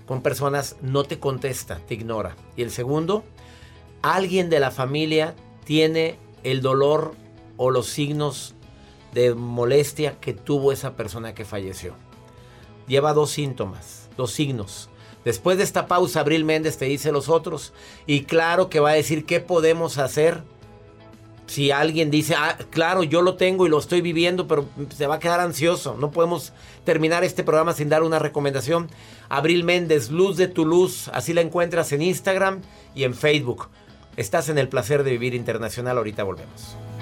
con 0.05 0.21
personas, 0.21 0.75
no 0.81 1.03
te 1.03 1.19
contesta, 1.19 1.79
te 1.87 1.95
ignora. 1.95 2.35
Y 2.55 2.61
el 2.61 2.71
segundo, 2.71 3.23
alguien 4.01 4.49
de 4.49 4.59
la 4.59 4.71
familia 4.71 5.35
tiene 5.63 6.17
el 6.43 6.61
dolor 6.61 7.15
o 7.57 7.71
los 7.71 7.87
signos 7.87 8.55
de 9.13 9.33
molestia 9.33 10.19
que 10.19 10.33
tuvo 10.33 10.71
esa 10.71 10.95
persona 10.95 11.33
que 11.33 11.45
falleció 11.45 11.95
lleva 12.89 13.13
dos 13.13 13.29
síntomas, 13.29 14.09
dos 14.17 14.31
signos. 14.31 14.89
Después 15.23 15.57
de 15.57 15.63
esta 15.63 15.87
pausa, 15.87 16.19
Abril 16.19 16.43
Méndez 16.43 16.77
te 16.77 16.85
dice 16.85 17.13
los 17.13 17.29
otros. 17.29 17.71
Y 18.05 18.23
claro 18.23 18.69
que 18.69 18.81
va 18.81 18.89
a 18.89 18.95
decir 18.95 19.25
qué 19.25 19.39
podemos 19.39 19.97
hacer. 19.97 20.43
Si 21.49 21.71
alguien 21.71 22.11
dice, 22.11 22.35
ah, 22.37 22.59
claro, 22.69 23.01
yo 23.01 23.23
lo 23.23 23.35
tengo 23.35 23.65
y 23.65 23.69
lo 23.69 23.79
estoy 23.79 24.01
viviendo, 24.01 24.47
pero 24.47 24.69
se 24.95 25.07
va 25.07 25.15
a 25.15 25.19
quedar 25.19 25.39
ansioso. 25.39 25.97
No 25.99 26.11
podemos 26.11 26.53
terminar 26.83 27.23
este 27.23 27.43
programa 27.43 27.73
sin 27.73 27.89
dar 27.89 28.03
una 28.03 28.19
recomendación. 28.19 28.87
Abril 29.29 29.63
Méndez, 29.63 30.11
Luz 30.11 30.37
de 30.37 30.47
tu 30.47 30.63
Luz. 30.63 31.09
Así 31.11 31.33
la 31.33 31.41
encuentras 31.41 31.91
en 31.91 32.03
Instagram 32.03 32.61
y 32.93 33.03
en 33.03 33.15
Facebook. 33.15 33.67
Estás 34.15 34.49
en 34.49 34.59
el 34.59 34.69
placer 34.69 35.03
de 35.03 35.09
vivir 35.09 35.33
internacional. 35.33 35.97
Ahorita 35.97 36.23
volvemos 36.23 36.77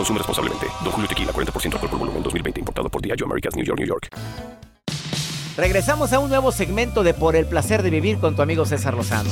Consume 0.00 0.16
responsablemente. 0.16 0.66
Don 0.82 0.92
Julio 0.92 1.06
Tequila, 1.06 1.30
40% 1.30 1.74
alcohol 1.74 1.90
por 1.90 1.98
volumen, 1.98 2.22
2020. 2.22 2.60
Importado 2.60 2.88
por 2.88 3.02
Diageo 3.02 3.26
Americas, 3.26 3.54
New 3.54 3.66
York, 3.66 3.78
New 3.78 3.86
York. 3.86 4.08
Regresamos 5.58 6.14
a 6.14 6.20
un 6.20 6.30
nuevo 6.30 6.52
segmento 6.52 7.02
de 7.02 7.12
Por 7.12 7.36
el 7.36 7.44
Placer 7.44 7.82
de 7.82 7.90
Vivir 7.90 8.18
con 8.18 8.34
tu 8.34 8.40
amigo 8.40 8.64
César 8.64 8.94
Lozano. 8.94 9.28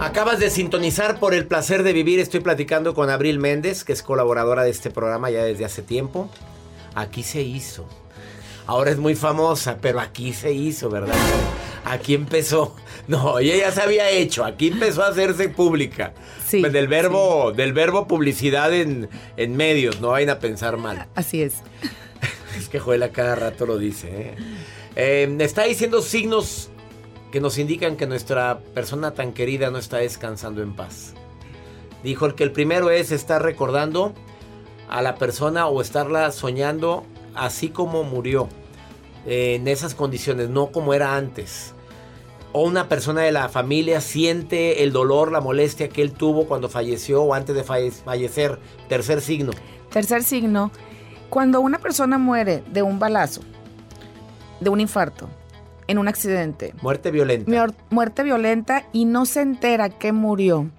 Acabas 0.00 0.38
de 0.38 0.48
sintonizar 0.48 1.20
por 1.20 1.34
el 1.34 1.46
placer 1.46 1.82
de 1.82 1.92
vivir. 1.92 2.20
Estoy 2.20 2.40
platicando 2.40 2.94
con 2.94 3.10
Abril 3.10 3.38
Méndez, 3.38 3.84
que 3.84 3.92
es 3.92 4.02
colaboradora 4.02 4.62
de 4.62 4.70
este 4.70 4.90
programa 4.90 5.28
ya 5.28 5.44
desde 5.44 5.66
hace 5.66 5.82
tiempo. 5.82 6.30
Aquí 6.94 7.22
se 7.22 7.42
hizo. 7.42 7.86
Ahora 8.66 8.92
es 8.92 8.96
muy 8.96 9.14
famosa, 9.14 9.76
pero 9.82 10.00
aquí 10.00 10.32
se 10.32 10.54
hizo, 10.54 10.88
¿verdad? 10.88 11.16
Aquí 11.86 12.14
empezó. 12.14 12.74
No, 13.08 13.38
ella 13.38 13.56
ya 13.56 13.70
se 13.70 13.82
había 13.82 14.10
hecho. 14.10 14.44
Aquí 14.44 14.66
empezó 14.66 15.04
a 15.04 15.08
hacerse 15.08 15.48
pública. 15.48 16.12
Sí. 16.44 16.60
Del 16.60 16.88
verbo, 16.88 17.52
del 17.52 17.72
verbo 17.72 18.08
publicidad 18.08 18.74
en, 18.74 19.08
medios. 19.56 20.00
No 20.00 20.08
vayan 20.08 20.30
a 20.30 20.38
pensar 20.40 20.76
mal. 20.76 21.06
Así 21.14 21.42
es. 21.42 21.62
Es 22.58 22.68
que 22.68 22.80
Joel 22.80 23.04
a 23.04 23.10
cada 23.10 23.36
rato 23.36 23.64
lo 23.64 23.78
dice. 23.78 24.08
¿eh? 24.08 24.34
Eh, 24.96 25.36
está 25.40 25.64
diciendo 25.64 26.02
signos 26.02 26.70
que 27.30 27.40
nos 27.40 27.58
indican 27.58 27.96
que 27.96 28.06
nuestra 28.06 28.58
persona 28.74 29.12
tan 29.12 29.32
querida 29.32 29.70
no 29.70 29.78
está 29.78 29.98
descansando 29.98 30.62
en 30.62 30.74
paz. 30.74 31.12
Dijo 32.02 32.26
el 32.26 32.34
que 32.34 32.42
el 32.42 32.50
primero 32.50 32.90
es 32.90 33.12
estar 33.12 33.40
recordando 33.40 34.14
a 34.88 35.00
la 35.00 35.14
persona 35.14 35.68
o 35.68 35.80
estarla 35.80 36.32
soñando 36.32 37.04
así 37.36 37.68
como 37.68 38.02
murió, 38.02 38.48
en 39.26 39.68
esas 39.68 39.94
condiciones, 39.94 40.48
no 40.48 40.72
como 40.72 40.94
era 40.94 41.14
antes. 41.14 41.75
O 42.58 42.62
una 42.62 42.88
persona 42.88 43.20
de 43.20 43.32
la 43.32 43.50
familia 43.50 44.00
siente 44.00 44.82
el 44.82 44.90
dolor, 44.90 45.30
la 45.30 45.42
molestia 45.42 45.90
que 45.90 46.00
él 46.00 46.12
tuvo 46.12 46.46
cuando 46.46 46.70
falleció 46.70 47.22
o 47.22 47.34
antes 47.34 47.54
de 47.54 47.62
fallecer. 47.62 48.58
Tercer 48.88 49.20
signo. 49.20 49.52
Tercer 49.90 50.22
signo, 50.22 50.70
cuando 51.28 51.60
una 51.60 51.78
persona 51.78 52.16
muere 52.16 52.64
de 52.72 52.80
un 52.80 52.98
balazo, 52.98 53.42
de 54.60 54.70
un 54.70 54.80
infarto, 54.80 55.28
en 55.86 55.98
un 55.98 56.08
accidente. 56.08 56.72
Muerte 56.80 57.10
violenta. 57.10 57.74
Muerte 57.90 58.22
violenta 58.22 58.86
y 58.90 59.04
no 59.04 59.26
se 59.26 59.42
entera 59.42 59.90
que 59.90 60.12
murió. 60.12 60.70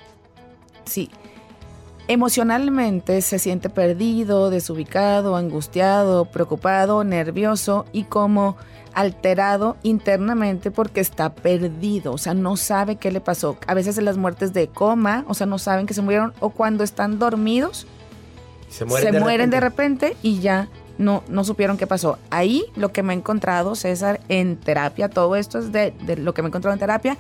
Sí, 0.86 1.12
Emocionalmente 2.10 3.22
se 3.22 3.38
siente 3.38 3.69
perdido, 3.69 4.50
desubicado, 4.50 5.36
angustiado, 5.36 6.24
preocupado, 6.24 7.03
nervioso 7.03 7.86
y 7.91 8.05
como 8.05 8.55
alterado 8.97 9.77
internamente 9.83 10.71
porque 10.71 11.01
está 11.01 11.35
perdido, 11.35 12.13
o 12.13 12.17
sea, 12.17 12.33
no 12.33 12.57
sabe 12.57 12.95
qué 12.95 13.11
le 13.11 13.21
pasó. 13.21 13.55
A 13.67 13.75
veces 13.75 13.99
en 13.99 14.05
las 14.05 14.17
muertes 14.17 14.53
de 14.53 14.69
coma, 14.69 15.23
o 15.27 15.35
sea, 15.35 15.45
no 15.45 15.59
saben 15.59 15.85
que 15.85 15.93
se 15.93 16.01
murieron 16.01 16.33
o 16.39 16.49
cuando 16.49 16.83
están 16.83 17.19
dormidos, 17.19 17.85
se 18.69 18.85
mueren, 18.85 19.51
de, 19.51 19.59
repente. 19.59 20.17
y 20.23 20.39
ya 20.39 20.67
no, 20.97 21.23
no 21.29 21.43
supieron 21.43 21.77
qué 21.77 21.85
pasó. 21.85 22.17
Ahí 22.31 22.65
lo 22.75 22.91
que 22.91 23.03
me 23.03 23.13
he 23.13 23.17
encontrado, 23.17 23.75
César, 23.75 24.19
en 24.29 24.57
terapia, 24.57 25.09
todo 25.09 25.35
esto 25.35 25.59
es 25.59 25.71
de, 25.71 25.91
de 26.01 26.17
lo 26.17 26.33
que 26.33 26.41
me 26.41 26.47
he 26.47 26.49
encontrado 26.49 26.73
en 26.73 26.79
terapia, 26.79 27.17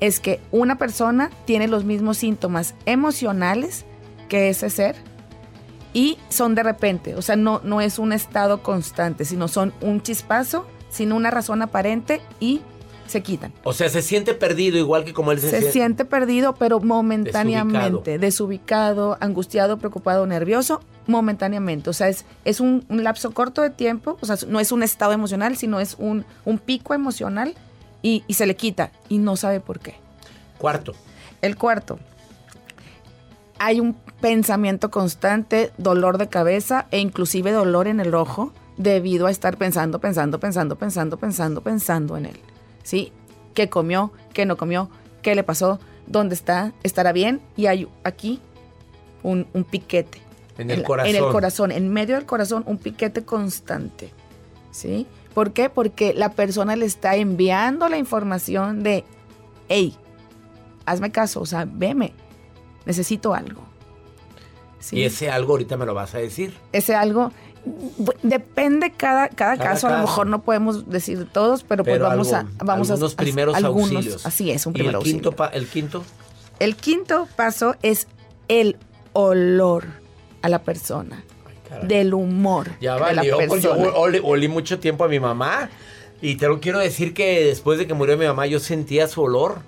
es 0.00 0.20
que 0.20 0.38
una 0.50 0.76
persona 0.76 1.30
tiene 1.46 1.66
los 1.66 1.84
mismos 1.84 2.18
síntomas 2.18 2.74
emocionales 2.84 3.86
que 4.28 4.50
ese 4.50 4.68
ser 4.68 4.96
y 5.94 6.18
son 6.28 6.54
de 6.54 6.62
repente, 6.62 7.14
o 7.14 7.22
sea, 7.22 7.36
no, 7.36 7.62
no 7.64 7.80
es 7.80 7.98
un 7.98 8.12
estado 8.12 8.62
constante, 8.62 9.24
sino 9.24 9.48
son 9.48 9.72
un 9.80 10.02
chispazo 10.02 10.66
sin 10.96 11.12
una 11.12 11.30
razón 11.30 11.62
aparente 11.62 12.20
y 12.40 12.60
se 13.06 13.22
quitan. 13.22 13.52
O 13.62 13.72
sea, 13.72 13.88
se 13.88 14.02
siente 14.02 14.34
perdido 14.34 14.78
igual 14.78 15.04
que 15.04 15.12
como 15.12 15.30
él 15.30 15.38
se, 15.38 15.48
Se 15.50 15.58
siente. 15.58 15.72
siente 15.72 16.04
perdido, 16.04 16.54
pero 16.56 16.80
momentáneamente, 16.80 18.18
desubicado. 18.18 19.16
angustiado, 19.20 19.78
preocupado, 19.78 20.26
nervioso, 20.26 20.80
momentáneamente. 21.06 21.90
O 21.90 21.92
sea, 21.92 22.08
es, 22.08 22.24
es 22.44 22.58
un, 22.58 22.84
un 22.88 23.04
lapso 23.04 23.30
corto 23.30 23.62
de 23.62 23.70
tiempo, 23.70 24.18
o 24.20 24.26
sea, 24.26 24.36
no 24.48 24.58
es 24.58 24.72
un 24.72 24.82
estado 24.82 25.12
emocional, 25.12 25.56
sino 25.56 25.78
es 25.78 25.94
un, 25.98 26.24
un 26.44 26.58
pico 26.58 26.94
emocional 26.94 27.54
y, 28.02 28.24
y 28.26 28.34
se 28.34 28.46
le 28.46 28.56
quita 28.56 28.90
y 29.08 29.18
no 29.18 29.36
sabe 29.36 29.60
por 29.60 29.78
qué. 29.78 29.94
Cuarto. 30.58 30.94
El 31.42 31.56
cuarto, 31.56 31.98
hay 33.58 33.78
un 33.78 33.94
pensamiento 34.20 34.90
constante, 34.90 35.70
dolor 35.78 36.18
de 36.18 36.28
cabeza 36.28 36.86
e 36.90 36.98
inclusive 36.98 37.52
dolor 37.52 37.86
en 37.86 38.00
el 38.00 38.14
ojo 38.14 38.52
debido 38.76 39.26
a 39.26 39.30
estar 39.30 39.56
pensando, 39.56 40.00
pensando, 40.00 40.38
pensando, 40.40 40.76
pensando, 40.76 41.16
pensando, 41.16 41.60
pensando 41.62 42.16
en 42.16 42.26
él. 42.26 42.40
¿Sí? 42.82 43.12
¿Qué 43.54 43.68
comió? 43.68 44.12
¿Qué 44.32 44.44
no 44.46 44.56
comió? 44.56 44.90
¿Qué 45.22 45.34
le 45.34 45.42
pasó? 45.42 45.80
¿Dónde 46.06 46.34
está? 46.34 46.72
¿Estará 46.82 47.12
bien? 47.12 47.40
Y 47.56 47.66
hay 47.66 47.88
aquí 48.04 48.40
un, 49.22 49.46
un 49.52 49.64
piquete. 49.64 50.20
En 50.58 50.70
el 50.70 50.82
corazón. 50.82 51.14
En 51.14 51.16
el 51.16 51.30
corazón, 51.30 51.72
en 51.72 51.92
medio 51.92 52.14
del 52.14 52.26
corazón, 52.26 52.62
un 52.66 52.78
piquete 52.78 53.24
constante. 53.24 54.10
¿Sí? 54.70 55.06
¿Por 55.34 55.52
qué? 55.52 55.68
Porque 55.68 56.14
la 56.14 56.32
persona 56.32 56.76
le 56.76 56.86
está 56.86 57.16
enviando 57.16 57.88
la 57.88 57.98
información 57.98 58.82
de, 58.82 59.04
hey, 59.68 59.96
hazme 60.86 61.10
caso, 61.10 61.40
o 61.40 61.46
sea, 61.46 61.66
veme, 61.70 62.12
necesito 62.86 63.34
algo. 63.34 63.62
¿Sí? 64.78 64.96
Y 64.96 65.04
ese 65.04 65.30
algo 65.30 65.52
ahorita 65.52 65.76
me 65.76 65.84
lo 65.84 65.94
vas 65.94 66.14
a 66.14 66.18
decir. 66.18 66.54
Ese 66.72 66.94
algo, 66.94 67.32
depende 68.22 68.92
cada, 68.96 69.28
cada, 69.28 69.56
Cada 69.56 69.70
caso, 69.70 69.88
a 69.88 69.92
lo 69.92 69.98
mejor 69.98 70.26
no 70.26 70.42
podemos 70.42 70.88
decir 70.88 71.26
todos, 71.32 71.64
pero, 71.64 71.84
pues 71.84 72.00
vamos 72.00 72.32
a... 72.32 72.46
Vamos 72.58 72.90
algunos 72.90 73.14
a, 73.14 73.16
primeros 73.16 73.54
algunos, 73.56 73.90
auxilios. 73.92 74.26
Así 74.26 74.50
es, 74.50 74.66
un 74.66 74.72
¿Y 74.72 74.74
primer 74.74 74.90
el 74.90 74.96
auxilio. 74.96 75.30
quinto, 75.30 75.50
el 75.52 75.66
quinto? 75.66 76.04
El 76.58 76.76
quinto 76.76 77.28
paso 77.36 77.74
es 77.82 78.06
el 78.48 78.76
olor 79.12 79.84
a 80.42 80.48
la 80.48 80.62
persona, 80.62 81.24
caray. 81.68 81.86
del 81.88 82.14
humor 82.14 82.70
Ya 82.80 82.94
de 82.94 83.00
la 83.00 83.06
valió, 83.06 83.36
pues 83.48 83.62
yo 83.62 83.72
persona. 83.74 83.96
olí, 83.96 84.20
olí 84.22 84.48
mucho 84.48 84.78
tiempo 84.78 85.04
a 85.04 85.08
mi 85.08 85.20
mamá. 85.20 85.68
Y 86.22 86.36
te 86.36 86.48
lo 86.48 86.60
quiero 86.60 86.78
decir 86.78 87.12
que 87.12 87.44
después 87.44 87.78
de 87.78 87.86
que 87.86 87.92
murió 87.92 88.16
mi 88.16 88.24
mamá, 88.26 88.46
yo 88.46 88.58
sentía 88.58 89.06
su 89.06 89.20
olor. 89.22 89.58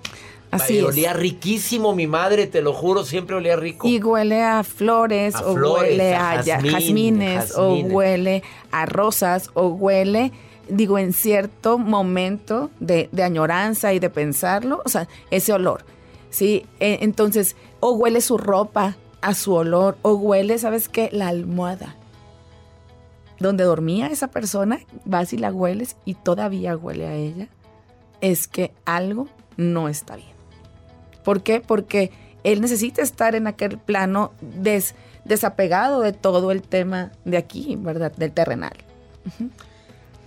Así 0.51 0.79
es. 0.79 0.83
olía 0.85 1.13
riquísimo 1.13 1.93
mi 1.93 2.07
madre, 2.07 2.47
te 2.47 2.61
lo 2.61 2.73
juro, 2.73 3.03
siempre 3.03 3.35
olía 3.35 3.55
rico. 3.55 3.87
Y 3.87 4.01
huele 4.01 4.43
a 4.43 4.63
flores, 4.63 5.35
A 5.35 5.45
o 5.45 5.53
flores, 5.53 5.91
huele 5.91 6.15
a 6.15 6.31
a, 6.31 6.43
jazmín, 6.43 6.71
jazmines, 6.71 7.55
o 7.55 7.75
huele 7.75 8.43
a 8.71 8.85
rosas, 8.87 9.51
o 9.53 9.67
huele, 9.67 10.31
digo, 10.67 10.97
en 10.97 11.13
cierto 11.13 11.77
momento 11.77 12.71
de, 12.79 13.09
de 13.11 13.23
añoranza 13.23 13.93
y 13.93 13.99
de 13.99 14.09
pensarlo, 14.09 14.81
o 14.85 14.89
sea, 14.89 15.07
ese 15.29 15.53
olor. 15.53 15.85
Sí, 16.31 16.65
E- 16.79 16.99
entonces, 17.01 17.55
o 17.79 17.91
huele 17.91 18.21
su 18.21 18.37
ropa 18.37 18.95
a 19.21 19.33
su 19.35 19.53
olor, 19.53 19.97
o 20.01 20.13
huele, 20.13 20.57
¿sabes 20.57 20.89
qué? 20.89 21.09
La 21.11 21.27
almohada. 21.27 21.95
Donde 23.39 23.63
dormía 23.63 24.07
esa 24.07 24.27
persona, 24.29 24.79
vas 25.05 25.31
y 25.31 25.37
la 25.37 25.51
hueles 25.51 25.95
y 26.05 26.15
todavía 26.15 26.75
huele 26.75 27.07
a 27.07 27.13
ella, 27.15 27.47
es 28.21 28.47
que 28.47 28.71
algo 28.85 29.27
no 29.55 29.87
está 29.87 30.15
bien. 30.17 30.28
¿Por 31.23 31.41
qué? 31.43 31.61
Porque 31.61 32.11
él 32.43 32.61
necesita 32.61 33.01
estar 33.01 33.35
en 33.35 33.47
aquel 33.47 33.77
plano 33.77 34.31
des- 34.41 34.95
desapegado 35.25 36.01
de 36.01 36.13
todo 36.13 36.51
el 36.51 36.61
tema 36.61 37.11
de 37.25 37.37
aquí, 37.37 37.75
¿verdad? 37.79 38.11
Del 38.15 38.31
terrenal. 38.31 38.73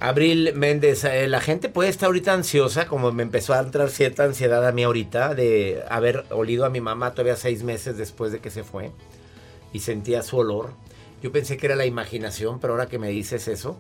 Abril 0.01 0.53
Méndez, 0.57 1.05
eh, 1.05 1.29
la 1.29 1.41
gente 1.41 1.69
puede 1.69 1.89
estar 1.89 2.07
ahorita 2.09 2.33
ansiosa, 2.33 2.87
como 2.87 3.13
me 3.13 3.23
empezó 3.23 3.55
a 3.55 3.61
entrar 3.61 3.89
cierta 3.89 4.25
ansiedad 4.25 4.67
a 4.67 4.73
mí 4.73 4.83
ahorita, 4.83 5.35
de 5.35 5.85
haber 5.89 6.25
olido 6.31 6.65
a 6.65 6.71
mi 6.71 6.81
mamá 6.81 7.13
todavía 7.13 7.37
seis 7.37 7.63
meses 7.63 7.97
después 7.97 8.33
de 8.33 8.41
que 8.41 8.51
se 8.51 8.65
fue 8.65 8.91
y 9.73 9.79
sentía 9.79 10.23
su 10.23 10.39
olor. 10.39 10.71
Yo 11.23 11.31
pensé 11.31 11.57
que 11.57 11.67
era 11.67 11.77
la 11.77 11.87
imaginación, 11.87 12.59
pero 12.59 12.73
ahora 12.73 12.87
que 12.89 12.99
me 12.99 13.09
dices 13.11 13.47
eso, 13.47 13.77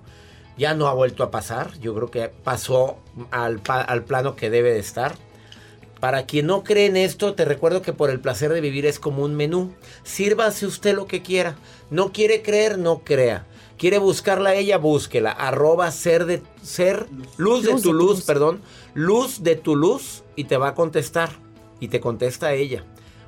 ya 0.56 0.74
no 0.74 0.86
ha 0.86 0.94
vuelto 0.94 1.24
a 1.24 1.32
pasar. 1.32 1.76
Yo 1.80 1.92
creo 1.92 2.10
que 2.10 2.28
pasó 2.28 2.98
al, 3.32 3.60
al 3.66 4.04
plano 4.04 4.36
que 4.36 4.48
debe 4.48 4.72
de 4.72 4.78
estar. 4.78 5.16
Para 6.02 6.26
quien 6.26 6.48
no 6.48 6.64
cree 6.64 6.86
en 6.86 6.96
esto, 6.96 7.34
te 7.34 7.44
recuerdo 7.44 7.80
que 7.80 7.92
por 7.92 8.10
el 8.10 8.18
placer 8.18 8.52
de 8.52 8.60
vivir 8.60 8.86
es 8.86 8.98
como 8.98 9.22
un 9.22 9.36
menú. 9.36 9.72
Sírvase 10.02 10.66
usted 10.66 10.96
lo 10.96 11.06
que 11.06 11.22
quiera. 11.22 11.54
No 11.90 12.10
quiere 12.12 12.42
creer, 12.42 12.76
no 12.76 13.04
crea. 13.04 13.46
Quiere 13.78 13.98
buscarla 13.98 14.50
a 14.50 14.54
ella, 14.56 14.78
búsquela. 14.78 15.30
Arroba 15.30 15.88
ser 15.92 16.24
de 16.26 16.42
ser, 16.60 17.06
luz, 17.36 17.62
de 17.62 17.70
Luz 17.70 17.70
tu 17.70 17.76
de 17.76 17.82
tu 17.82 17.92
luz, 17.92 18.16
luz. 18.16 18.24
perdón. 18.24 18.60
Luz 18.94 19.44
de 19.44 19.54
tu 19.54 19.76
luz 19.76 20.24
y 20.34 20.42
te 20.42 20.56
va 20.56 20.70
a 20.70 20.74
contestar. 20.74 21.30
Y 21.78 21.86
te 21.86 22.00
contesta 22.00 22.52
ella. 22.52 22.84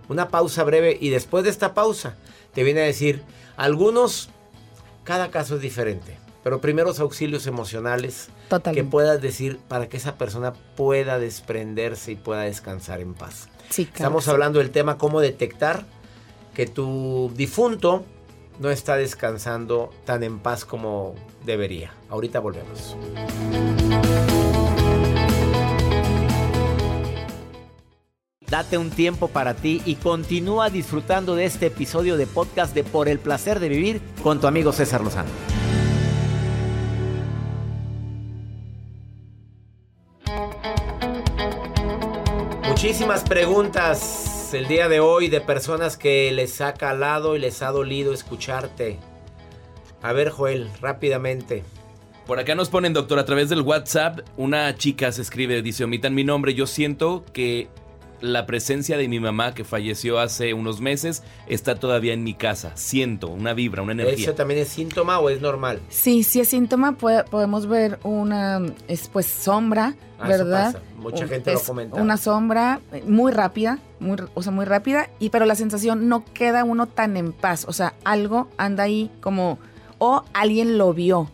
Una 0.09 0.27
pausa 0.29 0.65
breve 0.65 0.99
y 1.01 1.11
después 1.11 1.45
de 1.45 1.51
esta 1.51 1.75
pausa 1.75 2.17
te 2.55 2.65
viene 2.65 2.81
a 2.81 2.87
decir, 2.87 3.23
algunos, 3.57 4.31
cada 5.05 5.31
caso 5.31 5.55
es 5.55 5.61
diferente. 5.61 6.19
Pero 6.43 6.61
primeros 6.61 6.99
auxilios 6.99 7.47
emocionales 7.47 8.31
Totalmente. 8.49 8.85
que 8.85 8.91
puedas 8.91 9.21
decir 9.21 9.59
para 9.69 9.89
que 9.89 9.97
esa 9.97 10.17
persona 10.17 10.53
pueda 10.77 11.19
desprenderse 11.19 12.13
y 12.13 12.17
pueda 12.17 12.43
descansar 12.43 13.01
en 13.01 13.15
paz. 13.15 13.49
Sí, 13.71 13.87
claro 13.87 13.97
Estamos 13.97 14.25
sí. 14.25 14.31
hablando 14.31 14.59
del 14.59 14.71
tema 14.71 14.99
cómo 14.99 15.21
detectar 15.21 15.85
que 16.55 16.67
tu 16.67 17.33
difunto 17.35 18.05
no 18.61 18.71
está 18.71 18.97
descansando 18.97 19.91
tan 20.05 20.23
en 20.23 20.39
paz 20.39 20.65
como 20.65 21.15
debería. 21.45 21.93
Ahorita 22.09 22.39
volvemos. 22.39 22.97
Date 28.49 28.79
un 28.79 28.91
tiempo 28.91 29.29
para 29.29 29.55
ti 29.55 29.83
y 29.85 29.97
continúa 29.97 30.71
disfrutando 30.71 31.35
de 31.35 31.47
este 31.47 31.67
episodio 31.67 32.17
de 32.17 32.27
podcast 32.27 32.75
de 32.75 32.85
Por 32.85 33.09
el 33.09 33.19
placer 33.19 33.59
de 33.59 33.69
vivir 33.69 34.01
con 34.23 34.41
tu 34.41 34.47
amigo 34.47 34.71
César 34.73 35.01
Lozano. 35.01 35.31
Muchísimas 42.85 43.25
preguntas 43.25 44.53
el 44.53 44.69
día 44.69 44.91
de 44.91 45.01
hoy 45.01 45.29
de 45.29 45.41
personas 45.41 45.97
que 45.97 46.31
les 46.33 46.61
ha 46.61 46.75
calado 46.75 47.35
y 47.35 47.39
les 47.39 47.63
ha 47.63 47.71
dolido 47.71 48.13
escucharte. 48.13 48.99
A 50.03 50.13
ver, 50.13 50.29
Joel, 50.29 50.69
rápidamente. 50.83 51.65
Por 52.27 52.39
acá 52.39 52.55
nos 52.55 52.69
ponen, 52.69 52.93
doctor, 52.93 53.19
a 53.19 53.25
través 53.25 53.49
del 53.49 53.63
WhatsApp, 53.63 54.21
una 54.37 54.77
chica 54.77 55.11
se 55.13 55.23
escribe, 55.23 55.63
dice, 55.63 55.85
omitan 55.85 56.15
mi 56.15 56.25
nombre, 56.25 56.53
yo 56.53 56.67
siento 56.67 57.25
que 57.33 57.69
la 58.21 58.47
presencia 58.47 58.97
de 58.97 59.09
mi 59.09 59.21
mamá 59.21 59.55
que 59.55 59.65
falleció 59.65 60.19
hace 60.19 60.55
unos 60.55 60.81
meses 60.81 61.23
está 61.47 61.75
todavía 61.75 62.13
en 62.13 62.25
mi 62.25 62.35
casa. 62.35 62.73
Siento 62.75 63.29
una 63.29 63.55
vibra, 63.55 63.83
una 63.83 63.93
energía. 63.93 64.25
¿Eso 64.27 64.35
también 64.35 64.61
es 64.61 64.69
síntoma 64.69 65.19
o 65.19 65.31
es 65.31 65.41
normal? 65.41 65.81
Sí, 65.89 66.23
si 66.23 66.41
es 66.41 66.49
síntoma, 66.49 66.93
puede- 66.93 67.25
podemos 67.25 67.67
ver 67.67 67.99
una 68.03 68.61
es, 68.89 69.09
pues, 69.09 69.27
sombra, 69.27 69.95
Ah, 70.19 70.29
eso 70.31 70.45
¿verdad? 70.45 70.73
pasa. 70.75 70.85
Mucha 70.97 71.27
gente 71.29 71.53
lo 71.53 71.61
comenta. 71.61 72.01
Una 72.01 72.17
sombra 72.17 72.81
eh, 72.93 73.03
muy 73.07 73.33
rápida, 73.33 73.79
muy, 74.01 74.17
o 74.35 74.43
sea, 74.43 74.53
muy 74.53 74.65
rápida, 74.65 75.11
y 75.19 75.29
pero 75.31 75.45
la 75.45 75.55
sensación 75.57 76.09
no 76.09 76.25
queda 76.33 76.65
uno 76.65 76.87
tan 76.87 77.17
en 77.17 77.33
paz. 77.33 77.67
O 77.69 77.73
sea, 77.73 77.95
algo 78.05 78.49
anda 78.57 78.85
ahí 78.85 79.11
como, 79.21 79.59
o 79.99 80.25
alguien 80.33 80.79
lo 80.79 80.95
vio. 80.95 81.31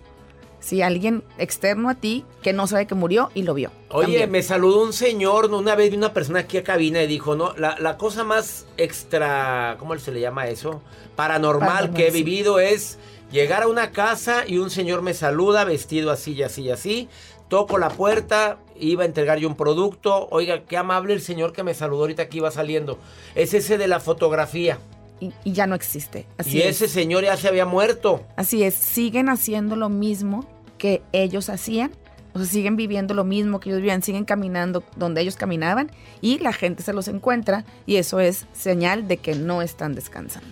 Sí, 0.61 0.83
alguien 0.83 1.25
externo 1.39 1.89
a 1.89 1.95
ti 1.95 2.25
que 2.43 2.53
no 2.53 2.67
sabe 2.67 2.87
que 2.87 2.95
murió 2.95 3.31
y 3.35 3.43
lo 3.43 3.55
vio. 3.55 3.71
Oye, 3.89 4.05
también. 4.05 4.31
me 4.31 4.43
saludó 4.43 4.83
un 4.83 4.93
señor, 4.93 5.47
una 5.53 5.75
vez 5.75 5.91
vi 5.91 5.97
una 5.97 6.13
persona 6.13 6.41
aquí 6.41 6.59
a 6.59 6.65
cabina 6.65 7.03
y 7.03 7.07
dijo, 7.07 7.35
no, 7.35 7.55
la, 7.57 7.77
la 7.79 7.97
cosa 7.97 8.25
más 8.25 8.67
extra, 8.77 9.77
¿cómo 9.79 9.99
se 9.99 10.13
le 10.13 10.21
llama 10.21 10.49
eso? 10.49 10.83
Paranormal, 11.17 11.67
Paranormal, 11.67 11.95
que 11.97 12.09
he 12.09 12.11
sí. 12.13 12.23
vivido 12.23 12.61
es 12.61 12.99
llegar 13.33 13.63
a 13.63 13.69
una 13.69 13.91
casa 13.91 14.45
y 14.47 14.59
un 14.59 14.71
señor 14.71 15.03
me 15.03 15.15
saluda 15.15 15.65
vestido 15.65 16.11
así 16.11 16.33
y 16.33 16.43
así 16.43 16.63
y 16.63 16.71
así. 16.71 17.09
Toco 17.49 17.79
la 17.79 17.89
puerta, 17.89 18.59
iba 18.79 19.03
a 19.03 19.07
entregar 19.07 19.39
yo 19.39 19.49
un 19.49 19.57
producto. 19.57 20.29
Oiga, 20.31 20.63
qué 20.65 20.77
amable 20.77 21.15
el 21.15 21.21
señor 21.21 21.53
que 21.53 21.63
me 21.65 21.75
saludó 21.75 22.03
ahorita 22.03 22.29
que 22.29 22.37
iba 22.37 22.51
saliendo. 22.51 22.99
Es 23.35 23.55
ese 23.55 23.77
de 23.77 23.89
la 23.89 23.99
fotografía. 23.99 24.79
Y, 25.21 25.33
y 25.45 25.53
ya 25.53 25.67
no 25.67 25.75
existe. 25.75 26.27
Así 26.39 26.59
y 26.59 26.63
es. 26.63 26.83
ese 26.83 26.89
señor 26.89 27.25
ya 27.25 27.37
se 27.37 27.47
había 27.49 27.67
muerto. 27.67 28.25
Así 28.37 28.63
es, 28.63 28.75
siguen 28.75 29.29
haciendo 29.29 29.77
lo 29.77 29.89
mismo 29.89 30.47
que 30.79 31.03
ellos 31.13 31.49
hacían, 31.51 31.93
o 32.33 32.39
sea, 32.39 32.47
siguen 32.49 32.77
viviendo 32.77 33.13
lo 33.15 33.25
mismo 33.25 33.61
que 33.61 33.69
ellos 33.71 33.81
vivían, 33.83 34.03
siguen 34.03 34.25
caminando 34.25 34.83
donde 34.97 35.21
ellos 35.21 35.37
caminaban 35.37 35.91
y 36.21 36.39
la 36.39 36.53
gente 36.53 36.83
se 36.83 36.93
los 36.93 37.09
encuentra 37.09 37.65
y 37.87 37.97
eso 37.97 38.21
es 38.21 38.47
señal 38.53 39.07
de 39.09 39.17
que 39.19 39.35
no 39.35 39.63
están 39.63 39.95
descansando 39.95 40.49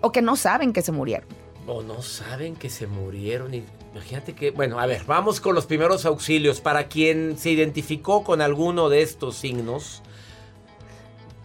o 0.00 0.12
que 0.12 0.22
no 0.22 0.36
saben 0.36 0.72
que 0.72 0.80
se 0.82 0.92
murieron. 0.92 1.28
O 1.66 1.82
no 1.82 2.00
saben 2.02 2.56
que 2.56 2.70
se 2.70 2.86
murieron. 2.86 3.52
y- 3.52 3.64
Imagínate 3.92 4.34
que, 4.34 4.52
bueno, 4.52 4.78
a 4.78 4.86
ver, 4.86 5.02
vamos 5.06 5.40
con 5.40 5.54
los 5.56 5.66
primeros 5.66 6.04
auxilios. 6.06 6.60
Para 6.60 6.86
quien 6.88 7.36
se 7.36 7.50
identificó 7.50 8.22
con 8.22 8.40
alguno 8.40 8.88
de 8.90 9.02
estos 9.02 9.34
signos, 9.36 10.02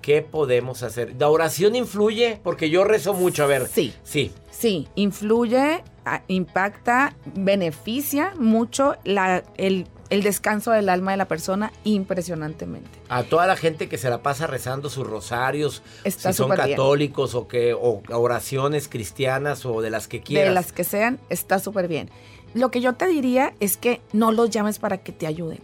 ¿Qué 0.03 0.21
podemos 0.21 0.83
hacer? 0.83 1.15
¿La 1.17 1.29
oración 1.29 1.75
influye? 1.75 2.39
Porque 2.43 2.69
yo 2.69 2.83
rezo 2.83 3.13
mucho, 3.15 3.43
a 3.43 3.47
ver. 3.47 3.67
Sí. 3.67 3.93
Sí. 4.03 4.31
Sí, 4.51 4.87
influye, 4.95 5.81
a- 6.05 6.21
impacta, 6.27 7.15
beneficia 7.33 8.33
mucho 8.37 8.95
la, 9.05 9.43
el, 9.57 9.87
el 10.09 10.21
descanso 10.21 10.71
del 10.71 10.89
alma 10.89 11.11
de 11.11 11.17
la 11.17 11.27
persona 11.29 11.71
impresionantemente. 11.85 12.89
A 13.09 13.23
toda 13.23 13.47
la 13.47 13.55
gente 13.55 13.87
que 13.89 13.97
se 13.97 14.09
la 14.09 14.21
pasa 14.21 14.45
rezando 14.45 14.89
sus 14.89 15.07
rosarios, 15.07 15.81
Está 16.03 16.31
si 16.33 16.37
son 16.37 16.49
bien. 16.49 16.59
católicos 16.71 17.33
o 17.33 17.47
que 17.47 17.73
o 17.73 18.01
oraciones 18.09 18.87
cristianas 18.89 19.65
o 19.65 19.81
de 19.81 19.89
las 19.89 20.07
que 20.07 20.21
quieras. 20.21 20.49
De 20.49 20.53
las 20.53 20.71
que 20.73 20.83
sean, 20.83 21.19
está 21.29 21.59
súper 21.59 21.87
bien. 21.87 22.09
Lo 22.53 22.69
que 22.71 22.81
yo 22.81 22.93
te 22.93 23.07
diría 23.07 23.53
es 23.59 23.77
que 23.77 24.01
no 24.11 24.31
los 24.31 24.49
llames 24.49 24.79
para 24.79 24.97
que 24.97 25.11
te 25.13 25.27
ayuden. 25.27 25.59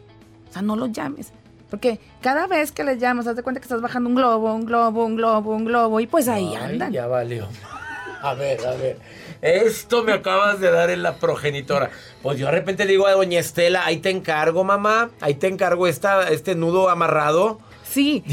O 0.49 0.53
sea, 0.53 0.61
no 0.61 0.75
los 0.75 0.91
llames. 0.91 1.31
Porque 1.69 1.99
cada 2.21 2.47
vez 2.47 2.71
que 2.71 2.83
les 2.83 2.99
llamas, 2.99 3.27
haz 3.27 3.35
de 3.35 3.43
cuenta 3.43 3.59
que 3.61 3.65
estás 3.65 3.81
bajando 3.81 4.09
un 4.09 4.15
globo, 4.15 4.53
un 4.53 4.65
globo, 4.65 5.05
un 5.05 5.15
globo, 5.15 5.55
un 5.55 5.65
globo, 5.65 5.99
y 5.99 6.07
pues 6.07 6.27
ahí 6.27 6.53
Ay, 6.55 6.71
andan. 6.73 6.91
Ya 6.91 7.07
valió. 7.07 7.47
A 8.21 8.33
ver, 8.33 8.59
a 8.67 8.71
ver. 8.71 8.97
Esto 9.41 10.03
me 10.03 10.11
acabas 10.11 10.59
de 10.59 10.69
dar 10.69 10.89
en 10.89 11.03
la 11.03 11.15
progenitora. 11.15 11.89
Pues 12.21 12.37
yo 12.37 12.47
de 12.47 12.51
repente 12.51 12.85
digo 12.85 13.07
a 13.07 13.13
doña 13.13 13.39
Estela, 13.39 13.85
ahí 13.85 13.99
te 13.99 14.09
encargo, 14.09 14.65
mamá. 14.65 15.09
Ahí 15.21 15.35
te 15.35 15.47
encargo 15.47 15.87
esta, 15.87 16.27
este 16.27 16.53
nudo 16.53 16.89
amarrado. 16.89 17.59
Sí, 17.89 18.25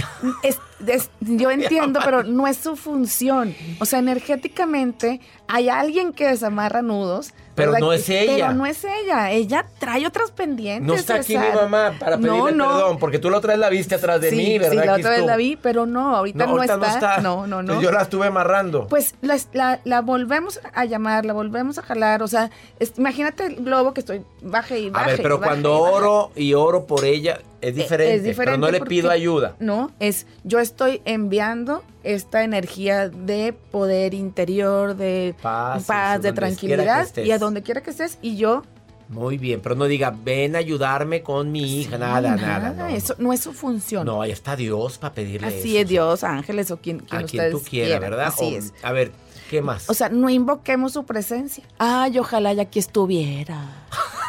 es- 0.42 0.58
es- 0.88 1.08
yo 1.20 1.52
entiendo, 1.52 2.00
pero 2.04 2.24
no 2.24 2.48
es 2.48 2.56
su 2.56 2.74
función. 2.74 3.54
O 3.78 3.84
sea, 3.84 4.00
energéticamente 4.00 5.20
hay 5.46 5.68
alguien 5.68 6.12
que 6.12 6.26
desamarra 6.26 6.82
nudos. 6.82 7.32
Pero 7.56 7.72
¿verdad? 7.72 7.86
no 7.86 7.92
es 7.92 8.08
ella. 8.08 8.32
Pero 8.36 8.52
no 8.52 8.66
es 8.66 8.84
ella. 8.84 9.30
Ella 9.32 9.66
trae 9.78 10.06
otras 10.06 10.30
pendientes. 10.30 10.86
No 10.86 10.94
está 10.94 11.14
aquí 11.16 11.32
César. 11.32 11.48
mi 11.52 11.56
mamá 11.62 11.94
para 11.98 12.16
pedirle 12.18 12.38
No, 12.38 12.50
no. 12.52 12.68
perdón, 12.68 12.98
porque 12.98 13.18
tú 13.18 13.30
la 13.30 13.38
otra 13.38 13.54
vez 13.54 13.58
la 13.58 13.68
viste 13.70 13.94
atrás 13.96 14.20
de 14.20 14.30
sí, 14.30 14.36
mí, 14.36 14.58
¿verdad? 14.58 14.82
Sí, 14.82 14.86
la 14.86 14.94
otra 14.96 15.10
vez 15.10 15.24
la 15.26 15.36
vi, 15.36 15.56
pero 15.56 15.86
no, 15.86 16.14
ahorita 16.14 16.46
no, 16.46 16.52
ahorita 16.52 16.74
está. 16.86 17.18
No, 17.22 17.46
no, 17.46 17.62
no. 17.62 17.80
Yo 17.80 17.90
la 17.90 18.02
estuve 18.02 18.26
amarrando. 18.26 18.86
Pues 18.88 19.14
la, 19.22 19.36
la- 19.54 19.80
la 19.84 20.00
volvemos 20.02 20.60
a 20.74 20.84
llamar, 20.84 21.24
la 21.24 21.32
volvemos 21.32 21.78
a 21.78 21.82
jalar. 21.82 22.22
O 22.22 22.28
sea, 22.28 22.50
es- 22.78 22.92
imagínate 22.98 23.46
el 23.46 23.56
globo 23.64 23.94
que 23.94 24.00
estoy 24.00 24.22
baje 24.42 24.78
y 24.78 24.88
a 24.88 24.90
baje. 24.90 25.10
ver, 25.12 25.22
pero 25.22 25.38
baje 25.38 25.48
cuando 25.48 25.80
baje. 25.80 25.94
oro 25.94 26.30
y 26.36 26.52
oro 26.54 26.84
por 26.86 27.04
ella, 27.06 27.40
es 27.60 27.74
diferente. 27.74 28.12
Eh, 28.12 28.16
Es 28.16 28.22
diferente 28.24 28.58
pero 28.58 28.58
no 28.58 28.70
le 28.70 28.80
pido 28.84 29.10
ayuda. 29.10 29.56
No, 29.60 29.90
es 30.00 30.26
yo 30.44 30.58
estoy 30.60 31.00
enviando 31.04 31.82
esta 32.04 32.44
energía 32.44 33.08
de 33.08 33.52
poder 33.52 34.14
interior, 34.14 34.96
de 34.96 35.34
Paz, 35.42 35.86
de 36.22 36.32
tranquilidad 36.32 37.08
y 37.16 37.30
a 37.30 37.38
donde 37.38 37.62
quiera 37.62 37.80
que 37.82 37.90
estés 37.90 38.18
y 38.22 38.36
yo 38.36 38.62
Muy 39.08 39.38
bien, 39.38 39.60
pero 39.60 39.74
no 39.76 39.84
diga, 39.86 40.10
ven 40.24 40.56
a 40.56 40.58
ayudarme 40.58 41.22
con 41.22 41.50
mi 41.52 41.80
hija. 41.80 41.96
nada, 41.98 42.36
nada. 42.36 42.70
no, 42.70 42.86
eso 42.86 43.14
no 43.18 43.32
es 43.32 43.40
su 43.40 43.52
función. 43.52 44.04
No, 44.06 44.20
ahí 44.22 44.30
está 44.32 44.56
Dios 44.56 44.98
para 44.98 45.14
pedirle 45.14 45.46
Así 45.48 45.76
eso. 45.76 45.82
es 45.82 45.88
Dios, 45.88 46.24
ángeles 46.24 46.70
o 46.72 46.76
quien, 46.78 46.98
quien 47.00 47.22
A 47.22 47.24
quien 47.24 47.50
tú 47.52 47.62
quieras. 47.62 48.00
¿verdad? 48.00 48.26
Así 48.26 48.54
O- 48.54 48.58
es. 48.58 48.72
A 48.82 48.90
ver, 48.92 49.12
¿qué 49.48 49.62
más? 49.62 49.88
O 49.88 49.94
sea, 49.94 50.08
no 50.08 50.28
invoquemos 50.28 50.92
su 50.92 51.04
presencia. 51.04 51.62
Ay, 51.78 52.18
ojalá 52.18 52.52
ya 52.52 52.62
aquí 52.62 52.78
estuviera. 52.80 53.86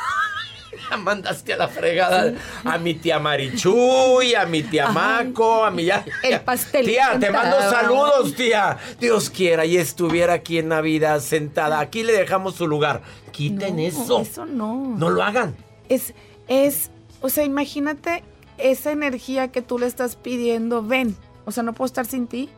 mandaste 0.98 1.54
a 1.54 1.58
la 1.58 1.68
fregada 1.68 2.34
a 2.64 2.78
mi 2.78 2.94
tía 2.94 3.20
Marichuy, 3.20 4.36
a 4.36 4.46
mi 4.46 4.64
tía. 4.64 4.90
Maco, 4.90 5.66
a 5.66 5.72
mi 5.72 5.86
ya. 5.86 6.06
El 6.24 6.40
pastel 6.42 6.86
Tía, 6.86 7.18
te 7.20 7.32
mando 7.32 7.60
saludos, 7.70 8.36
tía. 8.36 8.78
Dios 9.00 9.30
quiera 9.30 9.66
y 9.66 9.78
estuviera 9.78 10.34
aquí 10.34 10.60
en 10.60 10.70
Navidad 10.70 11.20
sentada. 11.20 11.80
Aquí 11.80 12.04
le 12.04 12.14
dejamos 12.14 12.56
su 12.56 12.68
lugar. 12.68 13.02
Quiten 13.32 13.76
No, 13.76 13.82
eso. 13.82 14.22
Eso 14.22 14.46
no. 14.46 14.96
No 14.98 15.10
lo 15.10 15.24
hagan. 15.24 15.56
Es, 15.90 16.14
es, 16.48 16.92
o 17.22 17.30
sea, 17.30 17.44
imagínate 17.44 18.24
esa 18.58 18.92
energía 18.92 19.50
que 19.50 19.62
tú 19.62 19.80
le 19.80 19.86
estás 19.86 20.16
pidiendo, 20.16 20.84
ven, 20.84 21.16
o 21.46 21.52
sea, 21.52 21.64
no 21.64 21.74
puedo 21.74 21.86
estar 21.86 22.06
sin 22.06 22.28
ti, 22.28 22.50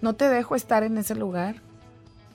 no 0.00 0.14
te 0.14 0.28
dejo 0.28 0.56
estar 0.56 0.82
en 0.82 0.98
ese 0.98 1.14
lugar, 1.14 1.56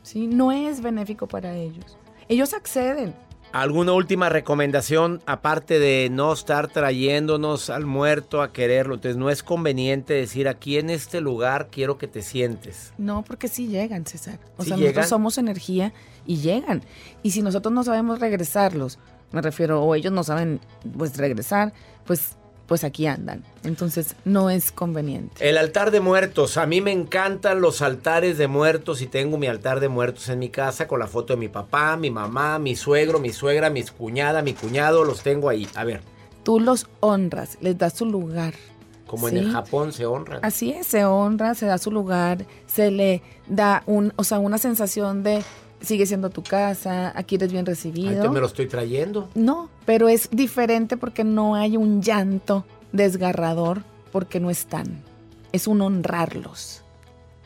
¿sí? 0.03 0.27
No 0.27 0.51
es 0.51 0.81
benéfico 0.81 1.27
para 1.27 1.55
ellos. 1.55 1.97
Ellos 2.29 2.53
acceden. 2.53 3.13
¿Alguna 3.51 3.93
última 3.93 4.29
recomendación 4.29 5.23
aparte 5.25 5.79
de 5.79 6.09
no 6.11 6.31
estar 6.33 6.67
trayéndonos 6.67 7.71
al 7.71 7.85
muerto 7.87 8.43
a 8.43 8.53
quererlo? 8.53 8.93
Entonces 8.95 9.17
no 9.17 9.31
es 9.31 9.41
conveniente 9.41 10.13
decir 10.13 10.47
aquí 10.47 10.77
en 10.77 10.91
este 10.91 11.19
lugar 11.19 11.69
quiero 11.71 11.97
que 11.97 12.07
te 12.07 12.21
sientes. 12.21 12.93
No, 12.99 13.23
porque 13.23 13.47
sí 13.47 13.67
llegan, 13.67 14.05
César. 14.05 14.39
O 14.57 14.63
¿Sí 14.63 14.69
sea, 14.69 14.77
llegan? 14.77 14.91
nosotros 14.91 15.09
somos 15.09 15.37
energía 15.39 15.93
y 16.27 16.37
llegan. 16.37 16.83
Y 17.23 17.31
si 17.31 17.41
nosotros 17.41 17.73
no 17.73 17.83
sabemos 17.83 18.19
regresarlos, 18.19 18.99
me 19.31 19.41
refiero, 19.41 19.81
o 19.81 19.95
ellos 19.95 20.13
no 20.13 20.23
saben, 20.23 20.59
pues, 20.95 21.17
regresar, 21.17 21.73
pues, 22.05 22.35
pues 22.69 22.85
aquí 22.85 23.07
andan. 23.07 23.43
Entonces, 23.63 24.15
no 24.23 24.49
es 24.49 24.71
conveniente. 24.71 25.49
El 25.49 25.57
altar 25.57 25.91
de 25.91 25.99
muertos. 25.99 26.55
A 26.55 26.65
mí 26.65 26.79
me 26.79 26.91
encantan 26.93 27.59
los 27.59 27.81
altares 27.81 28.37
de 28.37 28.47
muertos 28.47 29.01
y 29.01 29.07
tengo 29.07 29.37
mi 29.37 29.47
altar 29.47 29.81
de 29.81 29.89
muertos 29.89 30.29
en 30.29 30.39
mi 30.39 30.47
casa 30.49 30.87
con 30.87 30.99
la 30.99 31.07
foto 31.07 31.33
de 31.33 31.37
mi 31.39 31.49
papá, 31.49 31.97
mi 31.97 32.11
mamá, 32.11 32.59
mi 32.59 32.75
suegro, 32.77 33.19
mi 33.19 33.33
suegra, 33.33 33.69
mi 33.69 33.83
cuñada, 33.83 34.41
mi 34.41 34.53
cuñado. 34.53 35.03
Los 35.03 35.21
tengo 35.23 35.49
ahí. 35.49 35.67
A 35.75 35.83
ver, 35.83 36.01
Tú 36.43 36.59
los 36.59 36.87
honras, 37.01 37.57
les 37.59 37.77
das 37.77 37.93
su 37.93 38.05
lugar. 38.05 38.53
como 39.07 39.27
en 39.27 39.37
el 39.37 39.51
Japón 39.51 39.91
se 39.91 40.05
honran. 40.05 40.39
Así 40.43 40.71
es, 40.71 40.85
se 40.87 41.03
honra, 41.03 41.55
se 41.55 41.65
da 41.65 41.79
su 41.79 41.89
lugar, 41.91 42.45
se 42.67 42.91
le 42.91 43.21
da 43.47 43.81
un, 43.87 44.13
o 44.15 44.23
sea, 44.23 44.37
una 44.39 44.59
sensación 44.59 45.23
de 45.23 45.43
sigue 45.81 46.05
siendo 46.05 46.29
tu 46.29 46.43
casa, 46.43 47.11
aquí 47.15 47.35
eres 47.35 47.51
bien 47.51 47.65
recibido. 47.65 48.21
te 48.21 48.29
me 48.29 48.39
lo 48.39 48.47
estoy 48.47 48.67
trayendo. 48.67 49.29
No, 49.35 49.69
pero 49.85 50.09
es 50.09 50.29
diferente 50.31 50.97
porque 50.97 51.23
no 51.23 51.55
hay 51.55 51.77
un 51.77 52.01
llanto 52.01 52.65
desgarrador 52.91 53.83
porque 54.11 54.39
no 54.39 54.49
están. 54.49 55.03
Es 55.51 55.67
un 55.67 55.81
honrarlos. 55.81 56.83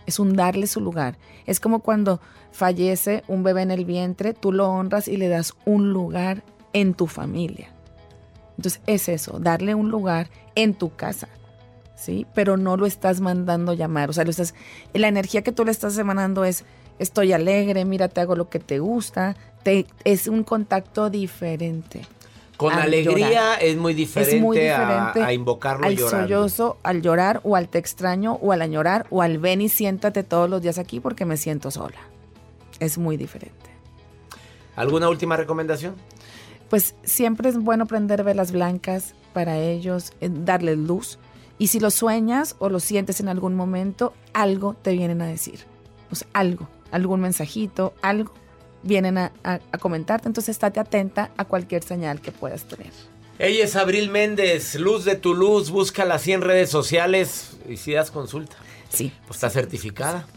Es 0.06 0.19
un 0.19 0.36
darle 0.36 0.67
su 0.67 0.82
lugar. 0.82 1.17
Es 1.46 1.60
como 1.60 1.80
cuando 1.80 2.19
fallece 2.52 3.24
un 3.28 3.43
bebé 3.43 3.62
en 3.62 3.72
el 3.72 3.86
vientre, 3.86 4.34
tú 4.34 4.52
lo 4.52 4.69
honras 4.69 5.08
y 5.08 5.17
le 5.17 5.28
das 5.28 5.54
un 5.65 5.91
lugar 5.91 6.43
en 6.74 6.93
tu 6.93 7.08
familia. 7.08 7.74
Entonces 8.58 8.82
es 8.86 9.10
eso, 9.10 9.39
darle 9.39 9.76
un 9.76 9.89
lugar 9.89 10.30
en 10.56 10.74
tu 10.74 10.96
casa. 10.96 11.28
¿Sí? 11.96 12.28
Pero 12.34 12.58
no 12.58 12.76
lo 12.76 12.86
estás 12.86 13.22
mandando 13.22 13.74
llamar. 13.74 14.10
O 14.10 14.13
sea, 14.13 14.26
lo 14.26 14.32
estás, 14.32 14.54
la 14.93 15.08
energía 15.08 15.41
que 15.41 15.54
tú 15.54 15.63
le 15.63 15.72
estás 15.72 15.98
emanando 15.98 16.43
es 16.43 16.65
estoy 16.99 17.34
alegre, 17.34 17.86
mira, 17.86 18.08
te 18.08 18.21
hago 18.21 18.36
lo 18.36 18.49
que 18.49 18.60
te 18.60 18.79
gusta. 18.79 19.36
Te, 19.63 19.86
es 20.03 20.27
un 20.27 20.43
contacto 20.43 21.10
diferente. 21.10 22.01
Con 22.58 22.73
al 22.73 22.82
alegría 22.82 23.27
llorar. 23.29 23.63
es 23.63 23.77
muy 23.77 23.93
diferente, 23.93 24.36
es 24.36 24.41
muy 24.41 24.58
a- 24.60 24.62
diferente 24.79 25.21
a, 25.23 25.34
invocarlo 25.34 25.86
al 25.88 25.95
llorando. 25.95 26.27
sollozo, 26.27 26.77
al 26.84 27.01
llorar 27.01 27.41
o 27.43 27.56
al 27.56 27.67
te 27.67 27.79
extraño 27.79 28.34
o 28.41 28.51
al 28.51 28.62
añorar 28.62 29.08
o 29.10 29.21
al 29.21 29.38
ven 29.39 29.62
y 29.62 29.69
siéntate 29.69 30.23
todos 30.23 30.49
los 30.49 30.62
días 30.62 30.77
aquí 30.77 30.99
porque 30.99 31.25
me 31.25 31.36
siento 31.38 31.71
sola. 31.71 31.97
Es 32.79 32.97
muy 32.97 33.17
diferente. 33.17 33.58
¿Alguna 34.75 35.10
última 35.10 35.36
recomendación? 35.38 35.95
Pues 36.69 36.95
siempre 37.03 37.49
es 37.49 37.58
bueno 37.58 37.86
prender 37.86 38.23
velas 38.23 38.51
blancas 38.51 39.13
para 39.34 39.58
ellos, 39.58 40.13
eh, 40.21 40.29
darles 40.32 40.77
luz. 40.77 41.19
Y 41.58 41.67
si 41.67 41.79
lo 41.79 41.91
sueñas 41.91 42.56
o 42.60 42.69
lo 42.69 42.79
sientes 42.79 43.19
en 43.19 43.29
algún 43.29 43.56
momento, 43.56 44.13
algo 44.34 44.75
te 44.82 44.91
vienen 44.93 45.21
a 45.21 45.27
decir. 45.27 45.65
O 46.12 46.15
sea, 46.15 46.27
algo, 46.34 46.67
algún 46.93 47.19
mensajito, 47.21 47.93
algo 48.01 48.34
vienen 48.84 49.17
a, 49.17 49.32
a- 49.43 49.60
a 49.71 49.77
comentarte. 49.77 50.27
Entonces 50.27 50.49
estate 50.56 50.79
atenta 50.79 51.32
a 51.38 51.45
cualquier 51.45 51.84
señal 51.84 52.21
que 52.21 52.32
puedas 52.32 52.63
tener. 52.65 52.91
Ella 53.39 53.63
es 53.65 53.75
Abril 53.75 54.10
Méndez, 54.10 54.75
Luz 54.75 55.03
de 55.06 55.15
tu 55.15 55.34
Luz. 55.34 55.71
Búscala 55.71 56.15
así 56.15 56.32
en 56.34 56.41
redes 56.41 56.69
sociales 56.69 57.58
y 57.67 57.77
si 57.77 57.93
das 57.93 58.12
consulta. 58.12 58.56
Sí. 58.89 59.12
Pues 59.27 59.38
está 59.38 59.49
certificada. 59.49 60.27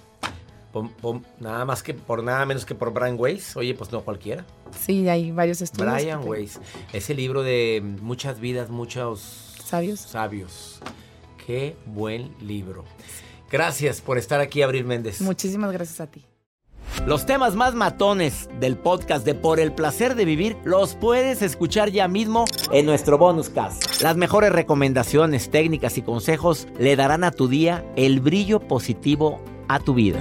Nada 1.41 1.65
más 1.65 1.83
que 1.83 1.95
por 1.95 2.23
nada 2.23 2.45
menos 2.45 2.67
que 2.67 2.75
por 2.75 2.93
Brian 2.93 3.17
Weiss. 3.19 3.57
Oye, 3.57 3.75
pues 3.75 3.93
no 3.93 4.03
cualquiera. 4.03 4.45
Sí, 4.79 5.09
hay 5.09 5.31
varios 5.31 5.63
estudios. 5.63 5.93
Brian 5.95 6.21
Weiss. 6.27 6.61
Ese 6.93 7.15
libro 7.15 7.43
de 7.43 7.83
muchas 8.03 8.41
vidas, 8.41 8.69
muchos 8.69 9.55
Sabios. 9.65 10.01
sabios. 10.01 10.81
Qué 11.47 11.77
buen 11.87 12.35
libro. 12.41 12.85
Gracias 13.51 14.01
por 14.03 14.19
estar 14.19 14.41
aquí, 14.41 14.61
Abril 14.63 14.85
Méndez. 14.85 15.21
Muchísimas 15.23 15.73
gracias 15.73 16.01
a 16.01 16.07
ti. 16.09 16.25
Los 17.05 17.27
temas 17.27 17.55
más 17.55 17.75
matones 17.75 18.49
del 18.59 18.77
podcast 18.77 19.25
de 19.25 19.35
Por 19.35 19.61
el 19.61 19.73
placer 19.73 20.15
de 20.15 20.25
vivir 20.25 20.57
los 20.65 20.95
puedes 20.95 21.43
escuchar 21.43 21.91
ya 21.91 22.09
mismo 22.09 22.47
en 22.73 22.87
nuestro 22.87 23.19
bonus 23.19 23.49
cast. 23.49 24.01
Las 24.03 24.17
mejores 24.17 24.51
recomendaciones, 24.53 25.51
técnicas 25.51 25.99
y 25.99 26.03
consejos 26.03 26.67
le 26.79 26.97
darán 26.97 27.23
a 27.25 27.31
tu 27.31 27.49
día 27.49 27.85
el 27.97 28.21
brillo 28.21 28.61
positivo 28.61 29.41
a 29.69 29.79
tu 29.79 29.95
vida. 29.95 30.21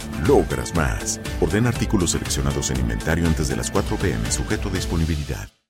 logras 0.27 0.75
más. 0.75 1.19
Orden 1.39 1.67
artículos 1.67 2.11
seleccionados 2.11 2.71
en 2.71 2.79
inventario 2.79 3.27
antes 3.27 3.47
de 3.47 3.55
las 3.55 3.71
4 3.71 3.97
pm, 3.97 4.31
sujeto 4.31 4.69
a 4.69 4.71
disponibilidad. 4.71 5.60